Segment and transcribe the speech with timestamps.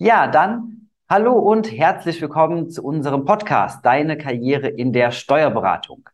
[0.00, 6.08] Ja, dann hallo und herzlich willkommen zu unserem Podcast Deine Karriere in der Steuerberatung.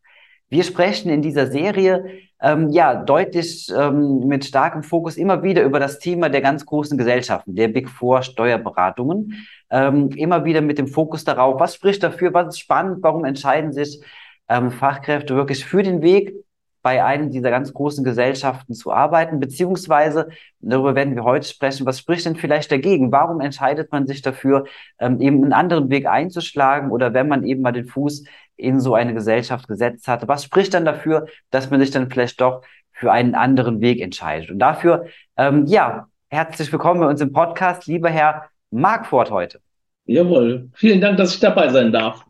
[0.48, 2.02] Wir sprechen in dieser Serie
[2.40, 6.96] ähm, ja deutlich ähm, mit starkem Fokus immer wieder über das Thema der ganz großen
[6.96, 9.46] Gesellschaften, der Big Four Steuerberatungen.
[9.68, 13.74] Ähm, immer wieder mit dem Fokus darauf, was spricht dafür, was ist spannend, warum entscheiden
[13.74, 14.02] sich
[14.48, 16.32] ähm, Fachkräfte wirklich für den Weg
[16.84, 20.28] bei einem dieser ganz großen Gesellschaften zu arbeiten, beziehungsweise,
[20.60, 23.10] darüber werden wir heute sprechen, was spricht denn vielleicht dagegen?
[23.10, 24.66] Warum entscheidet man sich dafür,
[24.98, 28.24] ähm, eben einen anderen Weg einzuschlagen oder wenn man eben mal den Fuß
[28.56, 32.38] in so eine Gesellschaft gesetzt hat, was spricht dann dafür, dass man sich dann vielleicht
[32.42, 32.60] doch
[32.92, 34.50] für einen anderen Weg entscheidet?
[34.50, 35.06] Und dafür,
[35.38, 39.58] ähm, ja, herzlich willkommen bei uns im Podcast, lieber Herr Markfort heute.
[40.04, 42.26] Jawohl, vielen Dank, dass ich dabei sein darf.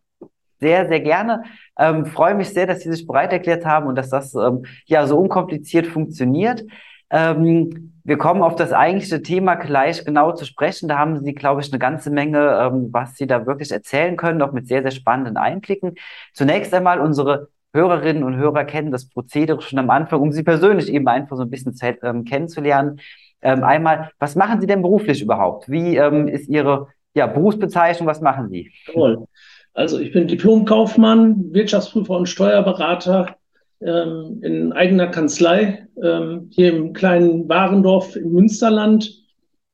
[0.64, 1.42] Sehr, sehr gerne.
[1.78, 5.06] Ähm, freue mich sehr, dass Sie sich bereit erklärt haben und dass das ähm, ja
[5.06, 6.64] so unkompliziert funktioniert.
[7.10, 10.88] Ähm, wir kommen auf das eigentliche Thema gleich genau zu sprechen.
[10.88, 14.40] Da haben Sie, glaube ich, eine ganze Menge, ähm, was Sie da wirklich erzählen können,
[14.40, 15.96] auch mit sehr, sehr spannenden Einblicken.
[16.32, 20.90] Zunächst einmal unsere Hörerinnen und Hörer kennen das Prozedere schon am Anfang, um Sie persönlich
[20.90, 23.00] eben einfach so ein bisschen zu, ähm, kennenzulernen.
[23.42, 25.68] Ähm, einmal, was machen Sie denn beruflich überhaupt?
[25.68, 28.06] Wie ähm, ist Ihre ja, Berufsbezeichnung?
[28.06, 28.72] Was machen Sie?
[28.90, 29.26] Toll.
[29.74, 33.36] Also ich bin Diplomkaufmann, Wirtschaftsprüfer und Steuerberater
[33.80, 39.12] ähm, in eigener Kanzlei ähm, hier im kleinen Warendorf im Münsterland.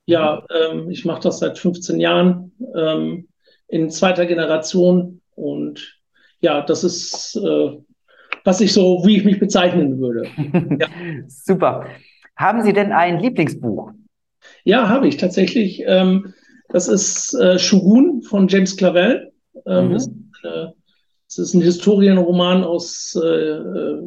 [0.07, 3.29] Ja, ähm, ich mache das seit 15 Jahren ähm,
[3.69, 6.01] in zweiter Generation und
[6.41, 7.77] ja, das ist, äh,
[8.45, 10.27] was ich so, wie ich mich bezeichnen würde.
[10.81, 10.89] Ja.
[11.29, 11.87] Super.
[12.37, 13.93] Haben Sie denn ein Lieblingsbuch?
[14.65, 15.83] Ja, habe ich tatsächlich.
[15.87, 16.33] Ähm,
[16.71, 19.30] das ist äh, Shogun von James Clavell.
[19.67, 19.97] Ähm, mhm.
[19.97, 20.11] ist,
[20.45, 20.67] äh,
[21.29, 24.03] es ist ein Historienroman aus, äh, äh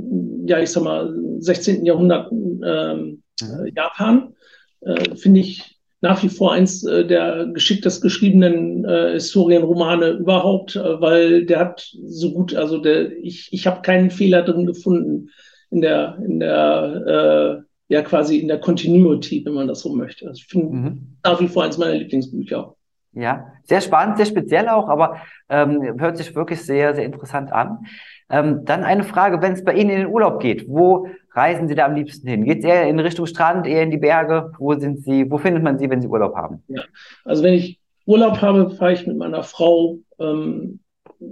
[0.46, 1.86] ja, ich sag mal, 16.
[1.86, 3.72] Jahrhundert ähm, mhm.
[3.76, 4.34] Japan.
[4.82, 11.02] Äh, Finde ich nach wie vor eins äh, der geschicktest geschriebenen äh, Historienromane überhaupt, äh,
[11.02, 15.30] weil der hat so gut, also der, ich, ich habe keinen Fehler drin gefunden
[15.72, 20.28] in der, in der äh, ja quasi in der Continuity, wenn man das so möchte.
[20.28, 21.18] Also ich finde mhm.
[21.24, 22.76] nach wie vor eins meiner Lieblingsbücher.
[23.16, 27.86] Ja, sehr spannend, sehr speziell auch, aber ähm, hört sich wirklich sehr, sehr interessant an.
[28.30, 31.76] Ähm, dann eine Frage, wenn es bei Ihnen in den Urlaub geht, wo reisen Sie
[31.76, 32.46] da am liebsten hin?
[32.46, 34.52] Geht es eher in Richtung Strand, eher in die Berge?
[34.58, 36.64] Wo sind Sie, wo findet man Sie, wenn Sie Urlaub haben?
[36.70, 36.82] Ja,
[37.24, 39.98] also wenn ich Urlaub habe, fahre ich mit meiner Frau.
[40.20, 40.80] Ähm,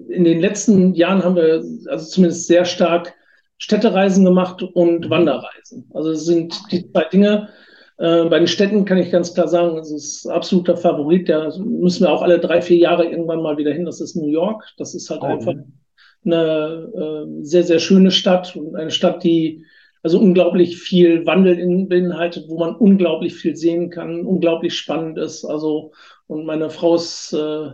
[0.09, 3.13] in den letzten Jahren haben wir also zumindest sehr stark
[3.57, 5.89] Städtereisen gemacht und Wanderreisen.
[5.93, 7.49] Also es sind die zwei Dinge,
[8.01, 11.29] äh, bei den Städten kann ich ganz klar sagen, das ist absoluter Favorit.
[11.29, 13.85] Da müssen wir auch alle drei, vier Jahre irgendwann mal wieder hin.
[13.85, 14.63] Das ist New York.
[14.77, 15.53] Das ist halt oh, einfach
[16.25, 19.65] eine äh, sehr, sehr schöne Stadt und eine Stadt, die
[20.01, 25.45] also unglaublich viel Wandel in, beinhaltet, wo man unglaublich viel sehen kann, unglaublich spannend ist.
[25.45, 25.91] Also,
[26.25, 27.69] und meine Frau ist äh,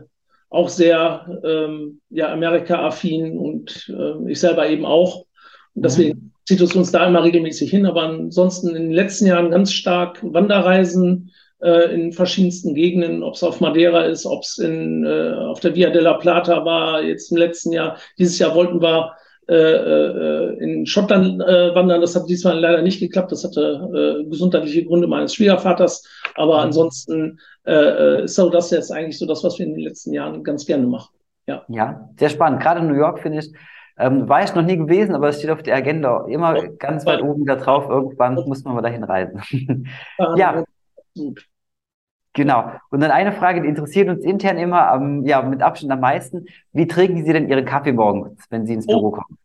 [0.49, 5.25] auch sehr ähm, ja, Amerika-affin und äh, ich selber eben auch.
[5.73, 7.85] Und deswegen mhm zieht es uns da immer regelmäßig hin.
[7.85, 11.31] Aber ansonsten in den letzten Jahren ganz stark Wanderreisen
[11.61, 15.75] äh, in verschiedensten Gegenden, ob es auf Madeira ist, ob es in, äh, auf der
[15.75, 17.97] Via della Plata war, jetzt im letzten Jahr.
[18.17, 19.11] Dieses Jahr wollten wir
[19.49, 21.99] äh, äh, in Schottland äh, wandern.
[21.99, 23.33] Das hat diesmal leider nicht geklappt.
[23.33, 26.07] Das hatte äh, gesundheitliche Gründe meines Schwiegervaters.
[26.35, 26.63] Aber mhm.
[26.63, 30.13] ansonsten äh, äh, ist so das jetzt eigentlich so das, was wir in den letzten
[30.13, 31.13] Jahren ganz gerne machen.
[31.45, 32.61] Ja, ja sehr spannend.
[32.61, 33.51] Gerade in New York finde ich,
[33.97, 37.05] ähm, war ich noch nie gewesen, aber es steht auf der Agenda immer ja, ganz
[37.05, 37.89] weit oben da drauf.
[37.89, 39.87] Irgendwann muss man mal dahin reisen.
[40.35, 40.63] ja.
[42.33, 42.71] Genau.
[42.91, 46.45] Und dann eine Frage, die interessiert uns intern immer, ähm, ja, mit Abstand am meisten.
[46.71, 49.11] Wie trinken Sie denn Ihren Kaffee morgens, wenn Sie ins Büro oh.
[49.11, 49.39] kommen?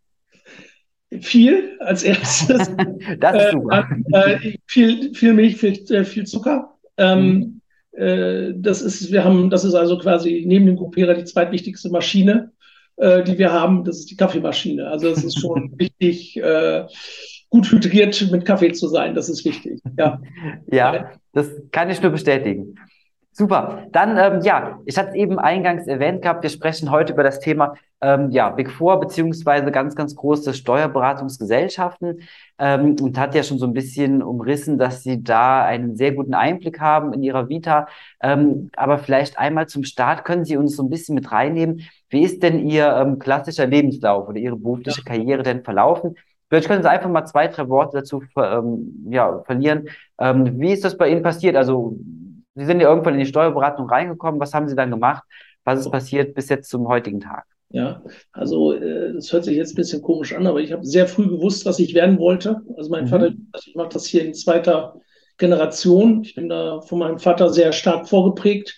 [1.22, 2.70] Viel als erstes.
[3.18, 3.88] das ist super.
[4.12, 6.74] Äh, äh, viel, viel Milch, viel, äh, viel Zucker.
[6.98, 7.60] Ähm,
[7.92, 7.98] mhm.
[7.98, 12.52] äh, das ist, wir haben, das ist also quasi neben dem Coupera die zweitwichtigste Maschine
[12.96, 14.86] äh, die wir haben, das ist die Kaffeemaschine.
[14.86, 16.86] Also es ist schon wichtig, äh,
[17.50, 19.14] gut hydriert mit Kaffee zu sein.
[19.14, 19.80] Das ist wichtig.
[19.98, 20.20] Ja,
[20.70, 22.76] ja das kann ich nur bestätigen.
[23.32, 23.86] Super.
[23.92, 27.40] Dann, ähm, ja, ich hatte es eben eingangs erwähnt gehabt, wir sprechen heute über das
[27.40, 32.20] Thema ähm, ja, Big Four beziehungsweise ganz, ganz große Steuerberatungsgesellschaften
[32.58, 36.34] ähm, und hat ja schon so ein bisschen umrissen, dass Sie da einen sehr guten
[36.34, 37.86] Einblick haben in Ihrer Vita.
[38.20, 41.82] Ähm, aber vielleicht einmal zum Start können Sie uns so ein bisschen mit reinnehmen.
[42.10, 45.04] Wie ist denn Ihr ähm, klassischer Lebenslauf oder Ihre berufliche ja.
[45.04, 46.16] Karriere denn verlaufen?
[46.48, 49.88] Vielleicht können Sie einfach mal zwei, drei Worte dazu ähm, ja, verlieren.
[50.18, 51.56] Ähm, wie ist das bei Ihnen passiert?
[51.56, 51.96] Also
[52.54, 54.40] Sie sind ja irgendwann in die Steuerberatung reingekommen.
[54.40, 55.22] Was haben Sie dann gemacht?
[55.64, 57.46] Was ist passiert bis jetzt zum heutigen Tag?
[57.72, 58.02] Ja,
[58.32, 61.26] also äh, das hört sich jetzt ein bisschen komisch an, aber ich habe sehr früh
[61.26, 62.60] gewusst, was ich werden wollte.
[62.76, 63.08] Also mein mhm.
[63.08, 63.32] Vater,
[63.66, 65.00] ich mache das hier in zweiter
[65.38, 66.22] Generation.
[66.22, 68.76] Ich bin da von meinem Vater sehr stark vorgeprägt.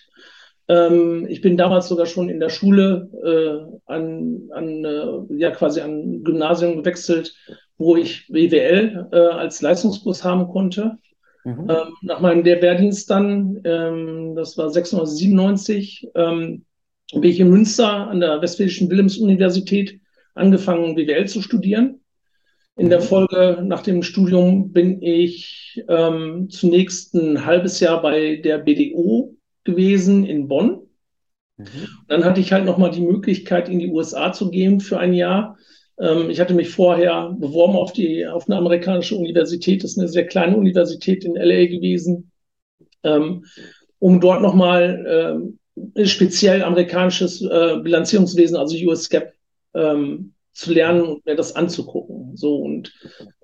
[0.69, 5.81] Ähm, ich bin damals sogar schon in der Schule äh, an, an äh, ja quasi
[5.81, 7.35] an Gymnasium gewechselt,
[7.77, 10.97] wo ich BWL äh, als Leistungskurs haben konnte.
[11.43, 11.67] Mhm.
[11.69, 16.65] Ähm, nach meinem Wehrdienst dann, ähm, das war 697, ähm,
[17.13, 19.99] bin ich in Münster an der Westfälischen Wilhelms-Universität
[20.33, 22.01] angefangen, BWL zu studieren.
[22.77, 23.05] In der mhm.
[23.05, 30.25] Folge nach dem Studium bin ich ähm, zunächst ein halbes Jahr bei der BDO gewesen
[30.25, 30.81] in Bonn.
[31.57, 31.65] Mhm.
[32.09, 35.57] Dann hatte ich halt nochmal die Möglichkeit, in die USA zu gehen für ein Jahr.
[35.97, 39.83] Ähm, ich hatte mich vorher beworben auf, die, auf eine amerikanische Universität.
[39.83, 42.31] Das ist eine sehr kleine Universität in LA gewesen,
[43.03, 43.45] ähm,
[43.99, 45.59] um dort nochmal ähm,
[46.03, 49.33] speziell amerikanisches äh, Bilanzierungswesen, also US GAAP,
[49.73, 52.35] ähm, zu lernen und mir das anzugucken.
[52.37, 52.93] So und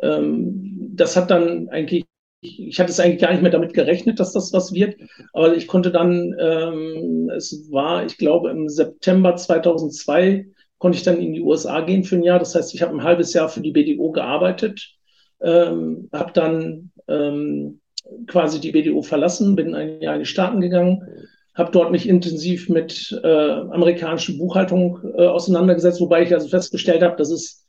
[0.02, 2.06] ähm, das hat dann eigentlich,
[2.42, 4.96] ich hatte es eigentlich gar nicht mehr damit gerechnet, dass das was wird,
[5.34, 11.20] aber ich konnte dann, ähm, es war, ich glaube, im September 2002 konnte ich dann
[11.20, 12.40] in die USA gehen für ein Jahr.
[12.40, 14.96] Das heißt, ich habe ein halbes Jahr für die BDO gearbeitet,
[15.42, 17.82] ähm, habe dann ähm,
[18.26, 21.04] quasi die BDO verlassen, bin ein Jahr in die Staaten gegangen
[21.54, 27.18] habe dort mich intensiv mit äh, amerikanischer Buchhaltung äh, auseinandergesetzt, wobei ich also festgestellt habe,
[27.18, 27.66] dass es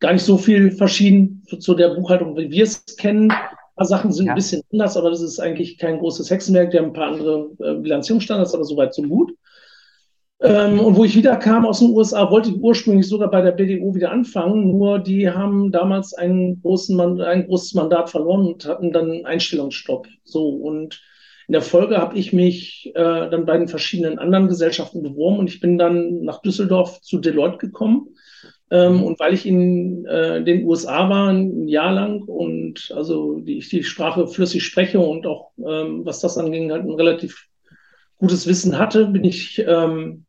[0.00, 3.30] gar nicht so viel verschieden zu, der Buchhaltung, wie wir es kennen.
[3.30, 4.32] Ein paar Sachen sind ja.
[4.32, 6.70] ein bisschen anders, aber das ist eigentlich kein großes Hexenwerk.
[6.70, 9.32] Die haben ein paar andere äh, Bilanzierungsstandards, aber soweit so gut.
[10.40, 13.52] Ähm, und wo ich wieder kam aus den USA, wollte ich ursprünglich sogar bei der
[13.52, 18.92] BDO wieder anfangen, nur die haben damals einen großen ein großes Mandat verloren und hatten
[18.92, 20.06] dann einen Einstellungsstopp.
[20.24, 21.00] So und
[21.46, 25.50] in der Folge habe ich mich äh, dann bei den verschiedenen anderen Gesellschaften beworben und
[25.50, 28.16] ich bin dann nach Düsseldorf zu Deloitte gekommen.
[28.70, 33.58] Ähm, und weil ich in äh, den USA war, ein Jahr lang und also die,
[33.58, 37.46] ich die Sprache flüssig spreche und auch ähm, was das anging, halt ein relativ
[38.16, 40.24] gutes Wissen hatte, bin ich ähm,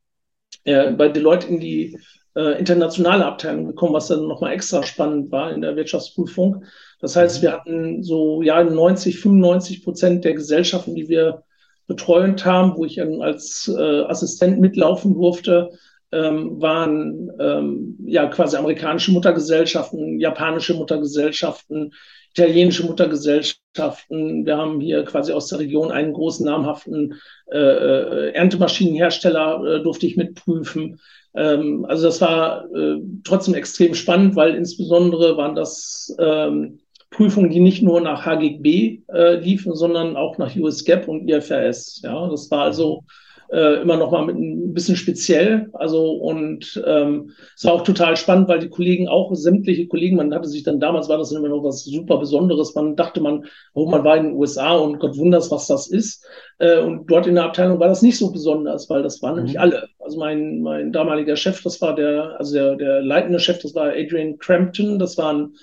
[0.65, 1.97] äh, bei Deloitte in die
[2.35, 6.65] äh, internationale Abteilung gekommen, was dann nochmal extra spannend war in der Wirtschaftsprüfung.
[6.99, 11.43] Das heißt, wir hatten so ja 90, 95 Prozent der Gesellschaften, die wir
[11.87, 15.71] betreuend haben, wo ich als äh, Assistent mitlaufen durfte,
[16.11, 21.93] ähm, waren ähm, ja quasi amerikanische Muttergesellschaften, japanische Muttergesellschaften,
[22.35, 24.45] italienische Muttergesellschaften.
[24.45, 27.15] Wir haben hier quasi aus der Region einen großen namhaften
[27.51, 30.99] äh, äh Erntemaschinenhersteller, äh, durfte ich mitprüfen.
[31.33, 36.79] Ähm, also das war äh, trotzdem extrem spannend, weil insbesondere waren das ähm,
[37.09, 42.01] Prüfungen, die nicht nur nach HGB äh, liefen, sondern auch nach USGAP und IFRS.
[42.03, 43.03] Ja, das war also
[43.51, 45.69] äh, immer noch mal mit ein bisschen speziell.
[45.73, 50.33] Also und ähm, es war auch total spannend, weil die Kollegen auch sämtliche Kollegen, man
[50.33, 52.75] hatte sich dann damals war das immer noch was super Besonderes.
[52.75, 56.25] Man dachte man, oh, man war in den USA und Gott wunders, was das ist.
[56.59, 59.37] Äh, und dort in der Abteilung war das nicht so besonders, weil das waren mhm.
[59.37, 59.87] nämlich alle.
[59.99, 63.87] Also mein mein damaliger Chef, das war der also der der leitende Chef, das war
[63.87, 65.53] Adrian Crampton, das war ein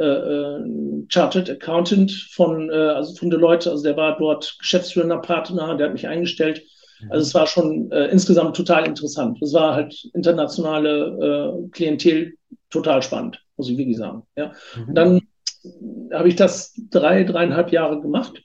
[0.00, 5.76] äh, äh, Chartered Accountant von, äh, also von Deloitte, also der war dort geschäftsführender Partner,
[5.76, 6.62] der hat mich eingestellt.
[7.08, 9.38] Also es war schon äh, insgesamt total interessant.
[9.42, 12.34] Es war halt internationale äh, Klientel
[12.68, 14.22] total spannend, muss ich wirklich sagen.
[14.36, 14.52] Ja.
[14.76, 14.94] Mhm.
[14.94, 15.20] Dann
[16.12, 18.42] habe ich das drei, dreieinhalb Jahre gemacht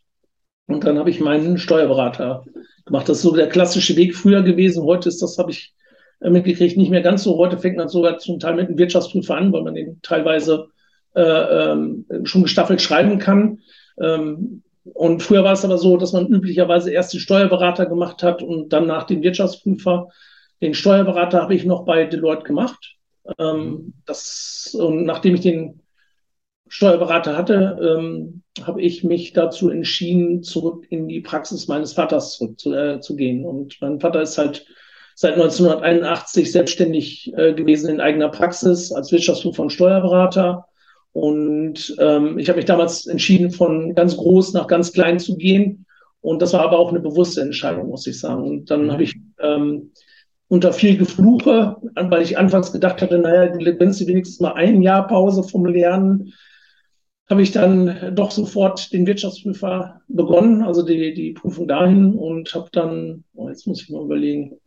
[0.67, 2.43] und dann habe ich meinen Steuerberater
[2.85, 3.09] gemacht.
[3.09, 4.83] Das ist so der klassische Weg früher gewesen.
[4.83, 5.73] Heute ist das, habe ich
[6.21, 7.37] äh, mitgekriegt, nicht mehr ganz so.
[7.37, 10.67] Heute fängt man sogar zum Teil mit einem Wirtschaftsprüfer an, weil man den teilweise
[11.15, 13.59] äh, ähm, schon gestaffelt schreiben kann.
[14.01, 18.43] Ähm, und früher war es aber so, dass man üblicherweise erst den Steuerberater gemacht hat
[18.43, 20.09] und dann nach dem Wirtschaftsprüfer.
[20.61, 22.95] Den Steuerberater habe ich noch bei Deloitte gemacht.
[23.39, 25.81] Ähm, das, und nachdem ich den
[26.67, 33.01] Steuerberater hatte, ähm, habe ich mich dazu entschieden, zurück in die Praxis meines Vaters zurückzugehen.
[33.01, 34.65] Zu, äh, Und mein Vater ist halt
[35.15, 40.67] seit 1981 selbstständig äh, gewesen in eigener Praxis als Wirtschaftsprüfer und Steuerberater
[41.15, 45.85] und ähm, ich habe mich damals entschieden, von ganz groß nach ganz klein zu gehen.
[46.19, 48.43] Und das war aber auch eine bewusste Entscheidung, muss ich sagen.
[48.43, 49.93] Und dann habe ich ähm,
[50.49, 55.07] unter viel Gefluche, weil ich anfangs gedacht hatte, naja, wenn sie wenigstens mal ein Jahr
[55.07, 56.33] Pause vom Lernen,
[57.29, 62.67] habe ich dann doch sofort den Wirtschaftsprüfer begonnen, also die, die Prüfung dahin und habe
[62.73, 64.59] dann, oh, jetzt muss ich mal überlegen,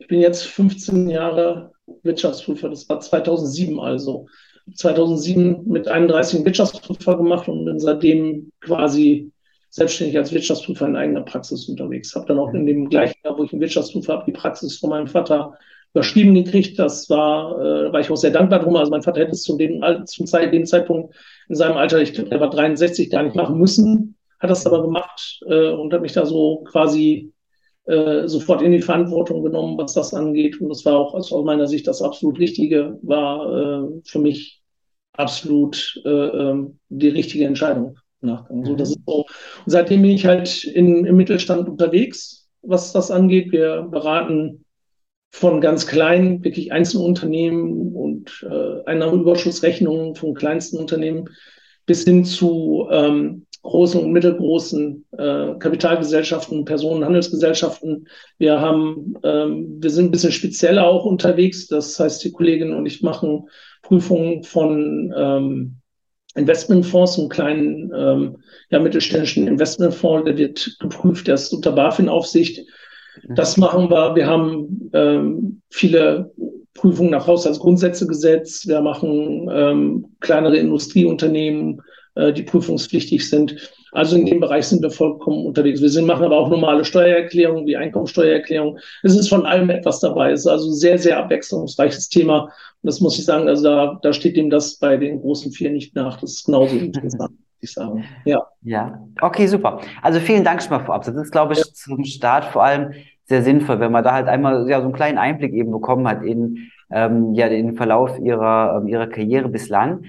[0.00, 1.70] ich bin jetzt 15 Jahre
[2.02, 4.26] Wirtschaftsprüfer, das war 2007 also.
[4.74, 9.30] 2007 mit 31 Wirtschaftsprüfer gemacht und bin seitdem quasi
[9.70, 12.14] selbstständig als Wirtschaftsprüfer in eigener Praxis unterwegs.
[12.14, 14.90] Habe dann auch in dem gleichen Jahr, wo ich einen Wirtschaftsprüfer habe, die Praxis von
[14.90, 15.54] meinem Vater
[15.92, 16.78] überschrieben gekriegt.
[16.78, 18.76] Das war, äh, war ich auch sehr dankbar drum.
[18.76, 21.14] Also mein Vater hätte es zu dem, zum Zeit, dem Zeitpunkt
[21.48, 24.82] in seinem Alter, ich glaube, er war 63, gar nicht machen müssen, hat das aber
[24.82, 27.33] gemacht äh, und hat mich da so quasi
[27.86, 30.60] äh, sofort in die Verantwortung genommen, was das angeht.
[30.60, 34.62] Und das war auch also aus meiner Sicht das absolut Richtige, war äh, für mich
[35.12, 37.98] absolut äh, ähm, die richtige Entscheidung.
[38.20, 38.64] Nachgang.
[38.64, 38.94] So, das mhm.
[38.94, 39.16] ist so.
[39.16, 39.26] Und
[39.66, 43.52] seitdem bin ich halt in, im Mittelstand unterwegs, was das angeht.
[43.52, 44.64] Wir beraten
[45.30, 51.28] von ganz kleinen, wirklich Einzelunternehmen und äh, Einnahmenüberschussrechnungen von kleinsten Unternehmen
[51.86, 58.06] bis hin zu ähm, großen und mittelgroßen äh, Kapitalgesellschaften, Personenhandelsgesellschaften.
[58.38, 61.66] Wir haben, ähm, wir sind ein bisschen spezieller auch unterwegs.
[61.66, 63.48] Das heißt, die Kolleginnen und ich machen
[63.82, 65.76] Prüfungen von ähm,
[66.34, 68.36] Investmentfonds, einen kleinen ähm,
[68.70, 72.66] ja, mittelständischen Investmentfonds, der wird geprüft, der ist unter BaFin-Aufsicht.
[73.28, 74.14] Das machen wir.
[74.14, 76.32] Wir haben ähm, viele
[76.74, 78.66] Prüfungen nach Haushaltsgrundsätzegesetz.
[78.66, 81.80] Wir machen ähm, kleinere Industrieunternehmen,
[82.14, 83.70] äh, die prüfungspflichtig sind.
[83.92, 85.80] Also in dem Bereich sind wir vollkommen unterwegs.
[85.80, 88.80] Wir sind, machen aber auch normale Steuererklärungen wie Einkommensteuererklärungen.
[89.02, 90.32] Es ist von allem etwas dabei.
[90.32, 92.44] Es ist also ein sehr, sehr abwechslungsreiches Thema.
[92.44, 92.50] Und
[92.82, 95.94] das muss ich sagen, also da, da steht dem das bei den großen vier nicht
[95.94, 96.20] nach.
[96.20, 97.32] Das ist genauso interessant.
[97.60, 98.04] Ich sagen.
[98.26, 98.46] Ja.
[98.62, 99.80] ja, okay, super.
[100.02, 101.04] Also vielen Dank schon mal vorab.
[101.04, 101.64] Das ist, glaube ich, ja.
[101.72, 102.92] zum Start vor allem
[103.24, 106.22] sehr sinnvoll, wenn man da halt einmal ja, so einen kleinen Einblick eben bekommen hat
[106.22, 110.04] in ähm, ja, den Verlauf ihrer, ähm, ihrer Karriere bislang.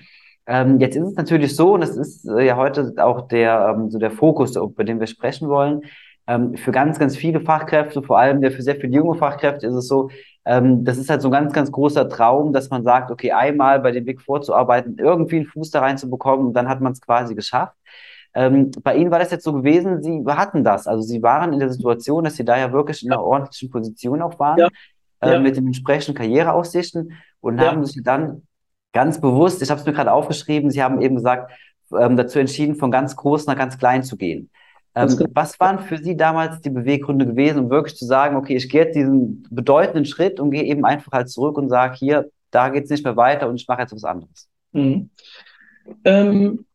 [0.48, 3.90] Ähm, jetzt ist es natürlich so, und das ist äh, ja heute auch der, ähm,
[3.90, 5.82] so der Fokus, über den wir sprechen wollen.
[6.28, 9.74] Ähm, für ganz, ganz viele Fachkräfte, vor allem ja für sehr viele junge Fachkräfte, ist
[9.74, 10.10] es so,
[10.46, 13.80] ähm, das ist halt so ein ganz, ganz großer Traum, dass man sagt, okay, einmal
[13.80, 16.94] bei dem Big Four zu arbeiten, irgendwie einen Fuß da reinzubekommen und dann hat man
[16.94, 17.76] es quasi geschafft.
[18.34, 20.88] Ähm, bei Ihnen war das jetzt so gewesen, Sie hatten das.
[20.88, 24.22] Also Sie waren in der Situation, dass Sie da ja wirklich in einer ordentlichen Position
[24.22, 24.68] auch waren, ja.
[25.22, 25.40] Äh, ja.
[25.40, 28.42] mit den entsprechenden Karriereaussichten und haben sich dann
[28.96, 31.52] ganz bewusst, ich habe es mir gerade aufgeschrieben, Sie haben eben gesagt,
[31.92, 34.50] ähm, dazu entschieden, von ganz groß nach ganz klein zu gehen.
[34.96, 35.30] Ähm, genau.
[35.34, 38.86] was waren für Sie damals die Beweggründe gewesen, um wirklich zu sagen, okay, ich gehe
[38.86, 42.86] jetzt diesen bedeutenden Schritt und gehe eben einfach halt zurück und sage, hier, da geht
[42.86, 44.50] es nicht mehr weiter und ich mache jetzt was anderes?
[44.72, 45.10] Mhm.
[46.06, 46.66] Ähm,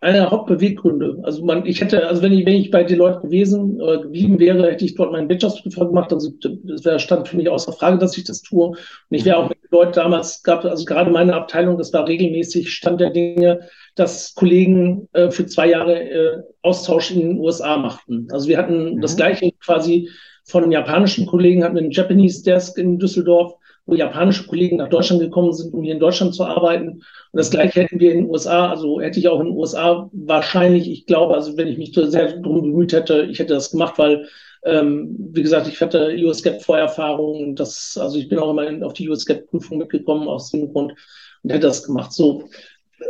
[0.00, 1.18] einer der Hauptbeweggründe.
[1.24, 4.70] Also man, ich hätte, also wenn ich, wenn ich bei Deloitte gewesen äh, geblieben wäre,
[4.70, 6.12] hätte ich dort meinen Wirtschaftsprüfer gemacht.
[6.12, 8.68] Also das wäre stand für mich außer Frage, dass ich das tue.
[8.68, 8.78] Und
[9.10, 13.00] ich wäre auch mit Deloitte damals gab, also gerade meine Abteilung, das war regelmäßig Stand
[13.00, 13.60] der Dinge,
[13.94, 18.28] dass Kollegen äh, für zwei Jahre äh, Austausch in den USA machten.
[18.30, 19.00] Also wir hatten mhm.
[19.02, 20.08] das gleiche quasi
[20.44, 23.54] von japanischen Kollegen, hatten einen Japanese Desk in Düsseldorf
[23.90, 26.88] wo japanische Kollegen nach Deutschland gekommen sind, um hier in Deutschland zu arbeiten.
[26.90, 30.08] Und das Gleiche hätten wir in den USA, also hätte ich auch in den USA
[30.12, 33.98] wahrscheinlich, ich glaube, also wenn ich mich sehr darum bemüht hätte, ich hätte das gemacht,
[33.98, 34.28] weil,
[34.64, 39.78] ähm, wie gesagt, ich hatte US-Gap-Vorerfahrungen, das, also ich bin auch immer auf die US-Gap-Prüfung
[39.78, 40.94] mitgekommen aus dem Grund
[41.42, 42.12] und hätte das gemacht.
[42.12, 42.48] So,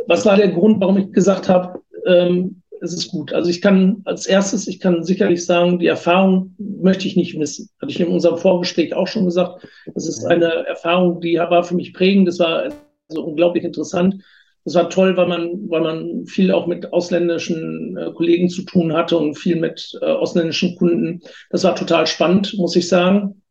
[0.07, 3.33] was war der Grund, warum ich gesagt habe, ähm, es ist gut.
[3.33, 7.69] Also ich kann als erstes, ich kann sicherlich sagen, die Erfahrung möchte ich nicht missen.
[7.81, 9.67] Hatte ich in unserem Vorgespräch auch schon gesagt.
[9.95, 12.29] Das ist eine Erfahrung, die war für mich prägend.
[12.29, 12.71] Das war
[13.09, 14.17] also unglaublich interessant.
[14.65, 18.93] Das war toll, weil man, weil man viel auch mit ausländischen äh, Kollegen zu tun
[18.93, 21.23] hatte und viel mit äh, ausländischen Kunden.
[21.51, 23.43] Das war total spannend, muss ich sagen.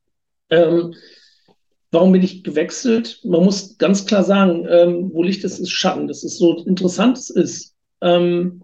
[0.52, 0.94] Ähm,
[1.92, 3.22] warum bin ich gewechselt?
[3.24, 6.08] Man muss ganz klar sagen, ähm, wo Licht ist, ist Schatten.
[6.08, 7.76] Das ist so interessant es ist.
[8.02, 8.64] Ähm,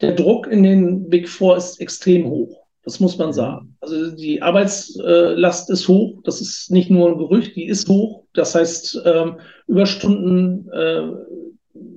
[0.00, 2.66] der Druck in den Big Four ist extrem hoch.
[2.84, 3.76] Das muss man sagen.
[3.80, 6.20] Also die Arbeitslast ist hoch.
[6.22, 8.24] Das ist nicht nur ein Gerücht, die ist hoch.
[8.32, 11.08] Das heißt, ähm, Überstunden äh,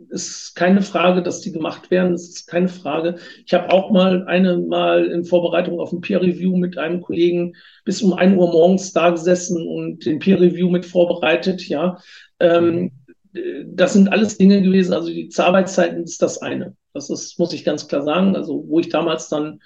[0.10, 2.14] ist keine Frage, dass die gemacht werden.
[2.14, 3.18] Das ist keine Frage.
[3.46, 7.54] Ich habe auch mal eine Mal in Vorbereitung auf ein Peer Review mit einem Kollegen
[7.86, 11.68] bis um ein Uhr morgens da gesessen und den Peer Review mit vorbereitet.
[11.68, 12.00] Ja,
[12.40, 12.92] ähm,
[13.34, 14.94] das sind alles Dinge gewesen.
[14.94, 16.76] Also die Arbeitszeiten ist das eine.
[16.94, 18.36] Das ist, muss ich ganz klar sagen.
[18.36, 19.60] Also, wo ich damals dann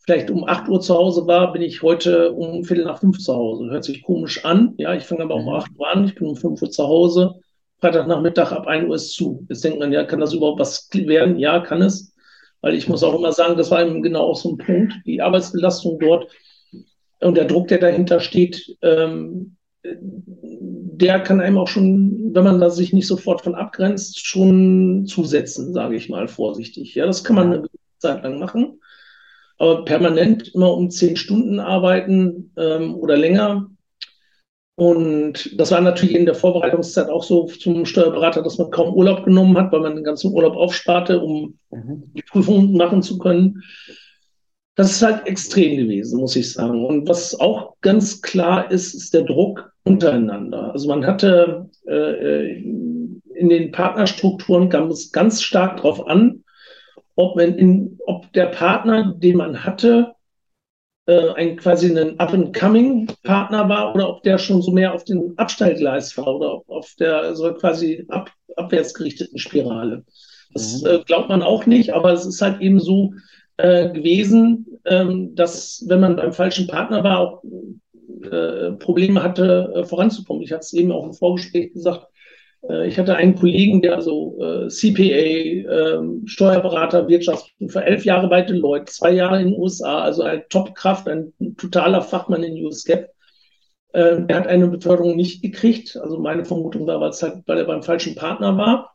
[0.00, 3.34] vielleicht um 8 Uhr zu Hause war, bin ich heute um Viertel nach fünf zu
[3.34, 3.70] Hause.
[3.70, 4.74] Hört sich komisch an.
[4.78, 6.04] Ja, ich fange aber um 8 Uhr an.
[6.06, 7.34] Ich bin um 5 Uhr zu Hause.
[7.80, 9.46] Freitagnachmittag ab 1 Uhr ist zu.
[9.48, 11.38] Jetzt denkt man, ja, kann das überhaupt was werden?
[11.38, 12.14] Ja, kann es.
[12.62, 14.94] Weil ich muss auch immer sagen, das war eben genau auch so ein Punkt.
[15.06, 16.30] Die Arbeitsbelastung dort
[17.20, 22.70] und der Druck, der dahinter steht, ähm, der kann einem auch schon, wenn man da
[22.70, 26.94] sich nicht sofort von abgrenzt, schon zusetzen, sage ich mal vorsichtig.
[26.94, 27.68] Ja, das kann man eine
[27.98, 28.80] Zeit lang machen.
[29.58, 33.70] Aber permanent immer um zehn Stunden arbeiten ähm, oder länger.
[34.74, 39.24] Und das war natürlich in der Vorbereitungszeit auch so zum Steuerberater, dass man kaum Urlaub
[39.24, 42.10] genommen hat, weil man den ganzen Urlaub aufsparte, um mhm.
[42.14, 43.62] die Prüfungen machen zu können.
[44.76, 46.84] Das ist halt extrem gewesen, muss ich sagen.
[46.84, 50.72] Und was auch ganz klar ist, ist der Druck untereinander.
[50.72, 52.52] Also man hatte äh,
[53.40, 56.44] in den Partnerstrukturen kam es ganz stark darauf an,
[57.16, 60.14] ob, man in, ob der Partner, den man hatte,
[61.06, 66.16] äh, ein quasi ein Up-and-Coming-Partner war oder ob der schon so mehr auf dem Abstellgleis
[66.16, 70.04] war oder auf der so quasi ab, abwärts gerichteten Spirale.
[70.52, 70.88] Das mhm.
[70.88, 73.12] äh, glaubt man auch nicht, aber es ist halt eben so
[73.62, 77.42] äh, gewesen, ähm, dass wenn man beim falschen Partner war, auch
[78.30, 80.42] äh, Probleme hatte, äh, voranzukommen.
[80.42, 82.06] Ich hatte es eben auch im Vorgespräch gesagt,
[82.68, 88.42] äh, ich hatte einen Kollegen, der also äh, CPA, äh, Steuerberater, Wirtschaftsprüfer, elf Jahre bei
[88.42, 93.08] Deloitte, zwei Jahre in den USA, also eine Topkraft, ein totaler Fachmann in USGAP.
[93.92, 95.96] Äh, er hat eine Beförderung nicht gekriegt.
[95.96, 98.94] Also meine Vermutung war, halt, weil er beim falschen Partner war.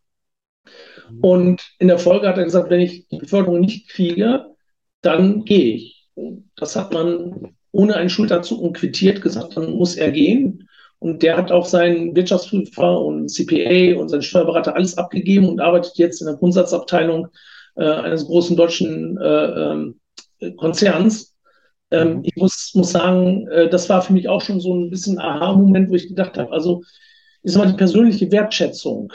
[1.22, 4.55] Und in der Folge hat er gesagt, wenn ich die Beförderung nicht kriege,
[5.06, 6.08] dann gehe ich.
[6.56, 10.68] Das hat man ohne einen Schulterzucken quittiert, gesagt, dann muss er gehen.
[11.00, 15.98] Und der hat auch seinen Wirtschaftsprüfer und CPA und seinen Steuerberater alles abgegeben und arbeitet
[15.98, 17.28] jetzt in der Grundsatzabteilung
[17.76, 19.76] äh, eines großen deutschen äh,
[20.40, 21.36] äh, Konzerns.
[21.92, 22.22] Ähm, mhm.
[22.24, 25.90] ich muss, muss sagen, äh, das war für mich auch schon so ein bisschen Aha-Moment,
[25.90, 26.82] wo ich gedacht habe, also
[27.44, 29.14] ist mal die persönliche Wertschätzung,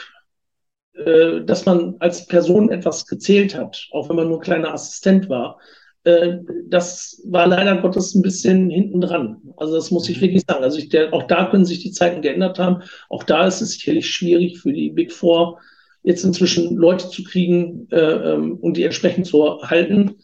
[0.93, 5.59] äh, dass man als Person etwas gezählt hat, auch wenn man nur kleiner Assistent war.
[6.03, 9.37] Äh, das war leider Gottes ein bisschen hinten dran.
[9.57, 10.21] Also das muss ich mhm.
[10.21, 10.63] wirklich sagen.
[10.63, 12.83] Also ich, der, auch da können sich die Zeiten geändert haben.
[13.09, 15.59] Auch da ist es sicherlich schwierig für die Big Four,
[16.03, 20.15] jetzt inzwischen Leute zu kriegen äh, ähm, und die entsprechend zu halten.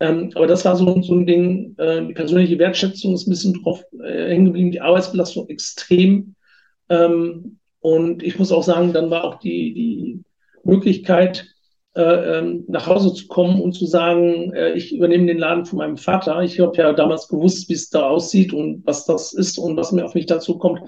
[0.00, 3.62] Ähm, aber das war so, so ein Ding, äh, die persönliche Wertschätzung ist ein bisschen
[3.62, 6.34] drauf äh, hängen geblieben, die Arbeitsbelastung extrem.
[6.88, 10.20] Ähm, und ich muss auch sagen, dann war auch die, die
[10.64, 11.46] Möglichkeit,
[11.96, 15.78] äh, ähm, nach Hause zu kommen und zu sagen, äh, ich übernehme den Laden von
[15.78, 16.42] meinem Vater.
[16.42, 19.92] Ich habe ja damals gewusst, wie es da aussieht und was das ist und was
[19.92, 20.80] mir auf mich dazu kommt.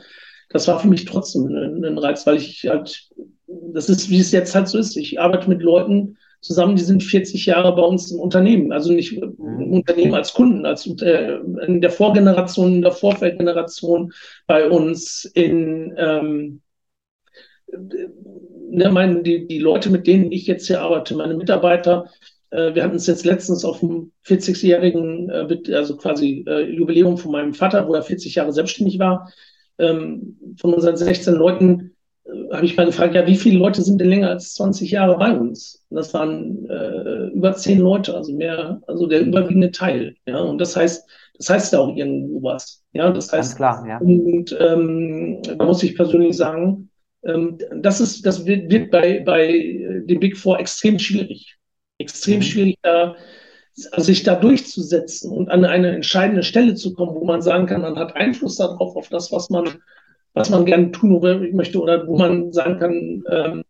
[0.51, 3.09] Das war für mich trotzdem ein, ein Reiz, weil ich halt,
[3.47, 4.97] das ist, wie es jetzt halt so ist.
[4.97, 9.15] Ich arbeite mit Leuten zusammen, die sind 40 Jahre bei uns im Unternehmen, also nicht
[9.17, 14.13] im Unternehmen als Kunden, als äh, in der Vorgeneration, in der Vorfeldgeneration
[14.47, 16.61] bei uns in ähm,
[17.73, 22.09] ne, meine, die, die Leute, mit denen ich jetzt hier arbeite, meine Mitarbeiter,
[22.51, 27.33] äh, wir hatten es jetzt letztens auf dem 40-jährigen, äh, also quasi äh, Jubiläum von
[27.33, 29.31] meinem Vater, wo er 40 Jahre selbstständig war.
[29.79, 34.01] Ähm, von unseren 16 Leuten äh, habe ich mal gefragt, ja, wie viele Leute sind
[34.01, 35.85] denn länger als 20 Jahre bei uns?
[35.89, 40.17] Und das waren äh, über zehn Leute, also mehr, also der überwiegende Teil.
[40.27, 42.83] Ja, und das heißt, das heißt ja auch irgendwo was.
[42.93, 43.99] Ja, das heißt, Ganz klar, ja.
[43.99, 46.88] Und ähm, da muss ich persönlich sagen,
[47.23, 51.57] das, ist, das wird, bei, bei den Big Four extrem schwierig.
[51.99, 52.43] Extrem mhm.
[52.43, 53.17] schwierig, da,
[53.75, 57.99] sich da durchzusetzen und an eine entscheidende Stelle zu kommen, wo man sagen kann, man
[57.99, 59.69] hat Einfluss darauf, auf das, was man,
[60.35, 61.21] was man gerne tun
[61.53, 63.65] möchte oder wo man sagen kann, ähm,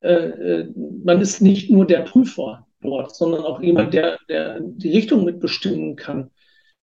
[0.00, 0.68] äh, äh,
[1.04, 5.96] man ist nicht nur der Prüfer dort, sondern auch jemand, der, der die Richtung mitbestimmen
[5.96, 6.30] kann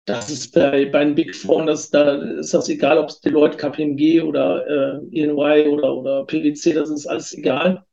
[0.04, 3.56] das ist bei, bei den Big Four, das, da ist das egal, ob es Deloitte,
[3.56, 7.84] KPMG oder äh, EY oder, oder PwC, das ist alles egal.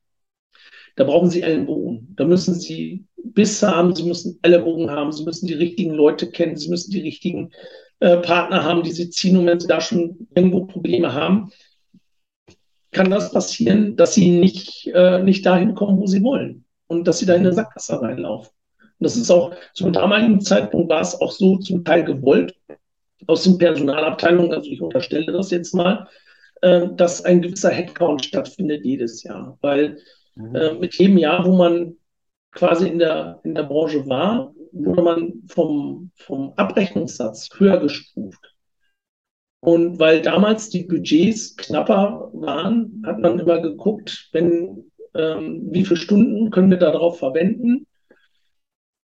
[0.96, 2.14] Da brauchen Sie Ellenbogen.
[2.18, 6.58] Da müssen Sie Biss haben, Sie müssen Ellenbogen haben, Sie müssen die richtigen Leute kennen,
[6.58, 7.52] Sie müssen die richtigen
[8.00, 9.38] äh, Partner haben, die Sie ziehen.
[9.38, 11.52] Und wenn Sie da schon irgendwo Probleme haben,
[12.92, 17.20] kann das passieren, dass Sie nicht, äh, nicht dahin kommen, wo Sie wollen und dass
[17.20, 18.52] Sie da in eine Sackgasse reinlaufen.
[19.00, 22.54] Und das ist auch zum damaligen Zeitpunkt war es auch so zum Teil gewollt
[23.28, 26.08] aus den Personalabteilungen, also ich unterstelle das jetzt mal,
[26.62, 29.58] äh, dass ein gewisser Headcount stattfindet jedes Jahr.
[29.62, 30.00] Weil
[30.36, 30.56] mhm.
[30.56, 31.96] äh, mit jedem Jahr, wo man
[32.52, 38.56] quasi in der, in der Branche war, wurde man vom, vom Abrechnungssatz höher gestuft.
[39.62, 45.98] Und weil damals die Budgets knapper waren, hat man immer geguckt, wenn, ähm, wie viele
[46.00, 47.86] Stunden können wir darauf verwenden